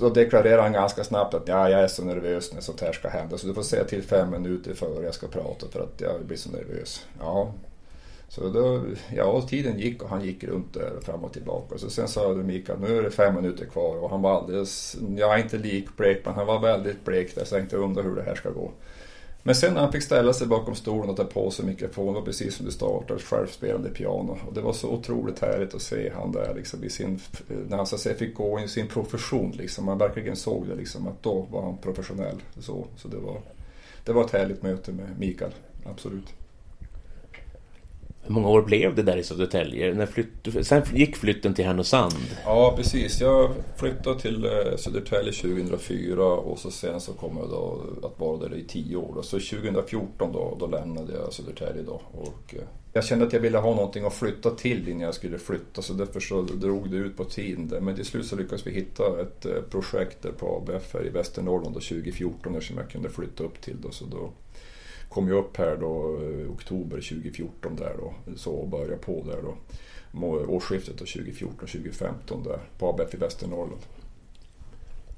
[0.00, 3.08] då deklarerar han ganska snabbt att ja, jag är så nervös när sånt här ska
[3.08, 3.38] hända.
[3.38, 6.36] Så du får säga till fem minuter före jag ska prata för att jag blir
[6.36, 7.06] så nervös.
[7.20, 7.52] Ja,
[8.28, 8.82] så då,
[9.14, 11.78] ja, tiden gick och han gick runt där fram och tillbaka.
[11.78, 15.34] Så sen sa Mikael, nu är det fem minuter kvar och han var alldeles, jag
[15.34, 18.22] är inte likblek men han var väldigt blek där så jag inte undrar hur det
[18.22, 18.70] här ska gå.
[19.46, 22.22] Men sen när han fick ställa sig bakom stolen och ta på sig mikrofonen, var
[22.22, 24.38] precis som det startade, självspelande piano.
[24.46, 27.20] Och det var så otroligt härligt att se han där liksom i sin,
[27.68, 29.84] när han så att säga fick gå i sin profession liksom.
[29.84, 32.42] Man verkligen såg det liksom, att då var han professionell.
[32.60, 33.40] Så, så det, var,
[34.04, 35.54] det var ett härligt möte med Mikael,
[35.84, 36.43] absolut.
[38.26, 39.94] Hur många år blev det där i Södertälje?
[39.94, 42.14] När flytt, sen gick flytten till Härnösand?
[42.44, 43.20] Ja, precis.
[43.20, 48.38] Jag flyttade till eh, Södertälje 2004 och så sen så kom jag då att vara
[48.38, 49.22] där i tio år.
[49.22, 52.00] Så 2014 då, då lämnade jag Södertälje då.
[52.12, 52.62] Och, eh,
[52.92, 55.92] jag kände att jag ville ha någonting att flytta till innan jag skulle flytta så
[55.92, 57.84] därför så drog det ut på tiden.
[57.84, 61.08] Men till slut så lyckades vi hitta ett eh, projekt där på ABF här i
[61.08, 63.76] Västernorrland då 2014 som jag kunde flytta upp till.
[63.80, 64.30] Då, så då
[65.14, 69.42] kom jag upp här då i oktober 2014 där då, så och började på där
[69.42, 69.56] då.
[70.48, 73.82] Årsskiftet 2014-2015 där på ABF i Västernorrland.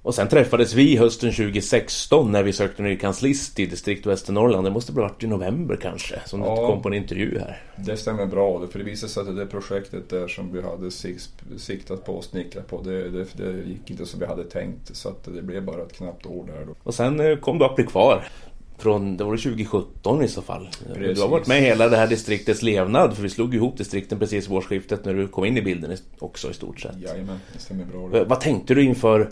[0.03, 4.66] Och sen träffades vi hösten 2016 när vi sökte ny kanslist i distrikt Västernorrland.
[4.66, 7.62] Det måste ha varit i november kanske, som ja, du kom på en intervju här.
[7.76, 10.90] Det stämmer bra, för det visade sig att det projektet där som vi hade
[11.59, 14.97] siktat på och snickrat på, det, det, det, gick inte som vi hade tänkt.
[14.97, 16.74] Så att det blev bara ett knappt år där då.
[16.82, 18.28] Och sen eh, kom du att bli kvar
[18.79, 20.68] från, det var 2017 i så fall.
[20.95, 21.16] Precis.
[21.16, 24.49] Du har varit med hela det här distriktets levnad för vi slog ihop distrikten precis
[24.49, 26.97] vid årsskiftet när du kom in i bilden också i stort sett.
[27.01, 28.24] Jajamän, det stämmer bra.
[28.24, 29.31] Vad tänkte du inför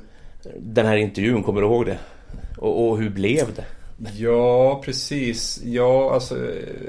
[0.57, 1.99] den här intervjun, kommer du ihåg det?
[2.59, 3.65] Och, och hur blev det?
[4.17, 5.61] Ja, precis.
[5.65, 6.37] Ja, alltså,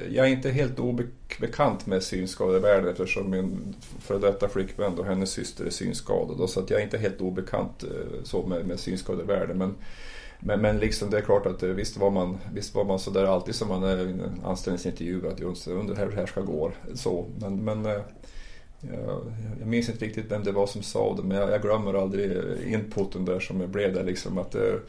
[0.09, 5.65] jag är inte helt obekant med synskadevärlden eftersom min före detta flickvän och hennes syster
[5.65, 6.49] är synskadad.
[6.49, 9.57] Så att jag är inte helt obekant eh, så med, med synskadevärlden.
[9.57, 9.75] Men
[10.45, 13.25] men, men liksom det är klart att eh, visst var man, visst var man sådär
[13.25, 16.71] alltid som man är i en anställningsintervju att just under hur det här ska gå.
[16.93, 18.01] Så, men, men eh,
[18.81, 21.93] jag, jag minns inte riktigt vem det var som sa det men jag, jag glömmer
[21.93, 22.31] aldrig
[22.67, 24.79] inputen där som blev där liksom att det,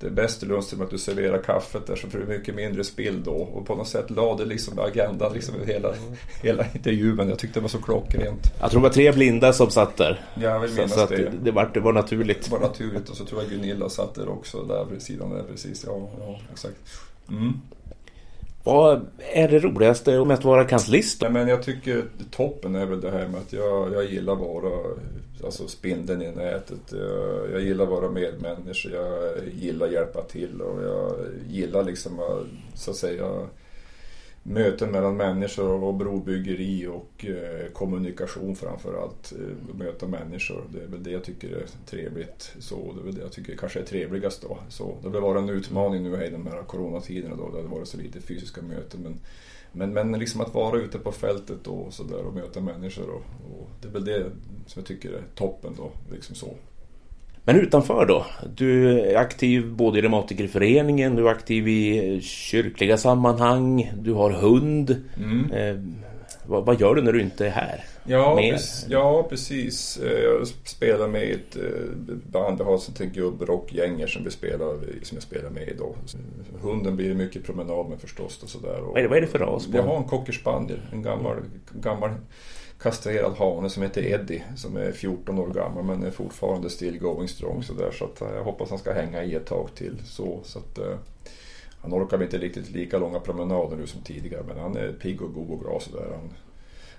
[0.00, 2.84] det är bäst i Lundström att du serverar kaffet där så får du mycket mindre
[2.84, 3.32] spill då.
[3.32, 5.94] Och på något sätt lade det liksom agendan liksom hela,
[6.42, 7.28] hela intervjun.
[7.28, 8.52] Jag tyckte det var så klockrent.
[8.60, 10.24] Jag tror det var tre blinda som satt där.
[10.34, 11.32] Jag vill minnas så, så det.
[11.42, 12.44] Det var, det var naturligt.
[12.44, 15.42] Det var naturligt och så tror jag Gunilla satt där också där vid sidan där
[15.42, 15.84] precis.
[15.86, 16.76] Ja, ja exakt.
[17.28, 17.52] Mm.
[18.66, 21.22] Vad är det roligaste med att vara kanslist?
[21.22, 24.38] Nej, men jag tycker toppen är väl det här med att jag, jag gillar att
[24.38, 24.70] vara
[25.44, 26.92] alltså spindeln i nätet.
[26.92, 31.12] Jag, jag gillar att vara medmänniska, jag gillar att hjälpa till och jag
[31.48, 32.20] gillar liksom
[32.74, 33.26] så att säga
[34.48, 39.32] möten mellan människor och brobyggeri och eh, kommunikation framför allt.
[39.32, 42.54] Eh, möta människor, det är väl det jag tycker är trevligt.
[42.58, 44.58] Så det är väl det jag tycker kanske är trevligast då.
[44.68, 47.88] Så det har varit en utmaning nu i de här coronatiderna då, det har varit
[47.88, 49.00] så lite fysiska möten.
[49.02, 49.20] Men,
[49.72, 53.10] men, men liksom att vara ute på fältet då och, så där, och möta människor
[53.10, 54.30] och, och, det är väl det
[54.66, 55.90] som jag tycker är toppen då.
[56.12, 56.54] Liksom så.
[57.46, 58.26] Men utanför då?
[58.54, 65.02] Du är aktiv både i Reumatikerföreningen, du är aktiv i kyrkliga sammanhang, du har hund.
[65.16, 65.52] Mm.
[65.52, 65.82] Eh,
[66.46, 67.84] vad, vad, gör du när du inte är här?
[68.04, 69.96] Ja, precis, ja precis.
[69.96, 75.16] Eh, jag spelar med ett eh, band, vi har ett gubbrockgänger som, vi spelar, som
[75.16, 75.94] jag spelar med idag.
[76.62, 78.42] Hunden blir mycket promenad med förstås.
[78.42, 78.80] Och sådär.
[78.80, 79.68] Vad, är det, vad är det för ras?
[79.72, 81.36] Jag har en cocker spaniel, en gammal,
[81.82, 82.10] gammal
[82.82, 87.28] kastrerad hane som heter Eddie som är 14 år gammal men är fortfarande still going
[87.28, 90.02] strong så där så att eh, jag hoppas han ska hänga i ett tag till
[90.04, 90.96] så, så att uh,
[91.80, 95.34] han orkar inte riktigt lika långa promenader nu som tidigare men han är pigg och
[95.34, 96.06] god och bra sådär.
[96.10, 96.32] Han,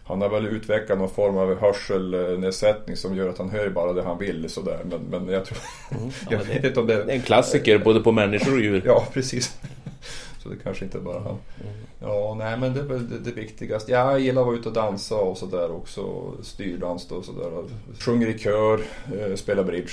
[0.03, 4.03] han har väl utvecklat någon form av hörselnedsättning som gör att han hör bara det
[4.03, 5.57] han vill sådär men, men jag tror...
[5.91, 7.03] Mm, jag vet inte om det...
[7.03, 8.81] det är en klassiker både på människor och djur.
[8.85, 9.59] Ja precis.
[10.47, 11.37] Så det kanske inte bara han.
[11.61, 11.73] Mm.
[11.99, 13.91] Ja, nej men det är väl det, det viktigaste.
[13.91, 16.33] Ja, jag gillar att vara ute och dansa och sådär också.
[16.41, 17.63] Styrdans och sådär.
[17.99, 18.81] Sjunger i kör,
[19.19, 19.91] eh, spelar bridge.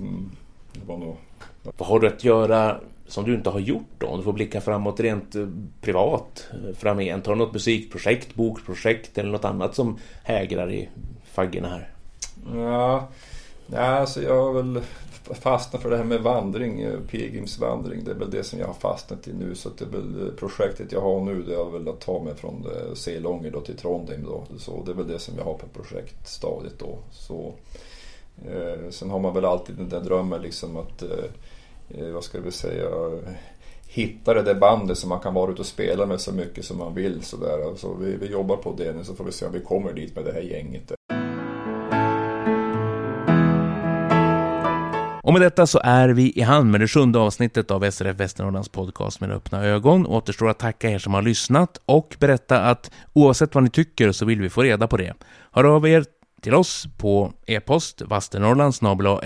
[0.00, 0.30] Mm,
[0.72, 1.16] det var nog...
[1.62, 4.06] Vad har du att göra som du inte har gjort då?
[4.06, 5.48] Om du får blicka framåt rent eh,
[5.80, 7.26] privat eh, framgent.
[7.26, 10.88] Har du något musikprojekt, bokprojekt eller något annat som hägrar i
[11.32, 11.90] faggorna här?
[12.54, 13.08] Ja,
[13.66, 14.82] ja alltså jag har väl
[15.34, 18.04] fastnat för det här med vandring, eh, pilgrimsvandring.
[18.04, 19.54] Det är väl det som jag har fastnat i nu.
[19.54, 22.34] Så det är väl eh, projektet jag har nu det är väl att ta mig
[22.34, 24.44] från eh, Selånger då till Trondheim då.
[24.58, 26.98] Så det är väl det som jag har på projektstadiet då.
[27.12, 27.54] Så,
[28.46, 32.50] eh, sen har man väl alltid den där drömmen liksom att, eh, vad ska vi
[32.50, 32.88] säga,
[33.86, 36.78] hitta det där bandet som man kan vara ute och spela med så mycket som
[36.78, 37.22] man vill.
[37.22, 37.68] Så där.
[37.68, 40.16] Alltså, vi, vi jobbar på det nu så får vi se om vi kommer dit
[40.16, 40.92] med det här gänget.
[45.30, 48.68] Och med detta så är vi i hand med det sjunde avsnittet av SRF Västernorrlands
[48.68, 50.06] podcast med öppna ögon.
[50.06, 54.24] Återstår att tacka er som har lyssnat och berätta att oavsett vad ni tycker så
[54.24, 55.14] vill vi få reda på det.
[55.52, 56.04] Hör av er
[56.42, 58.02] till oss på e-post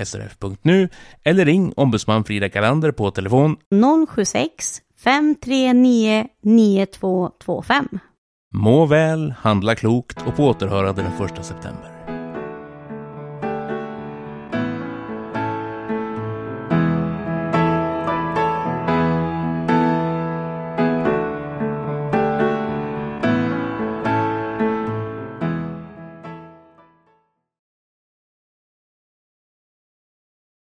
[0.05, 0.89] srf.nu
[1.23, 3.57] eller ring ombudsman Frida Kalander på telefon
[4.09, 7.89] 076 539 9225.
[8.55, 11.94] Må väl, handla klokt och på återhörande den 1 september.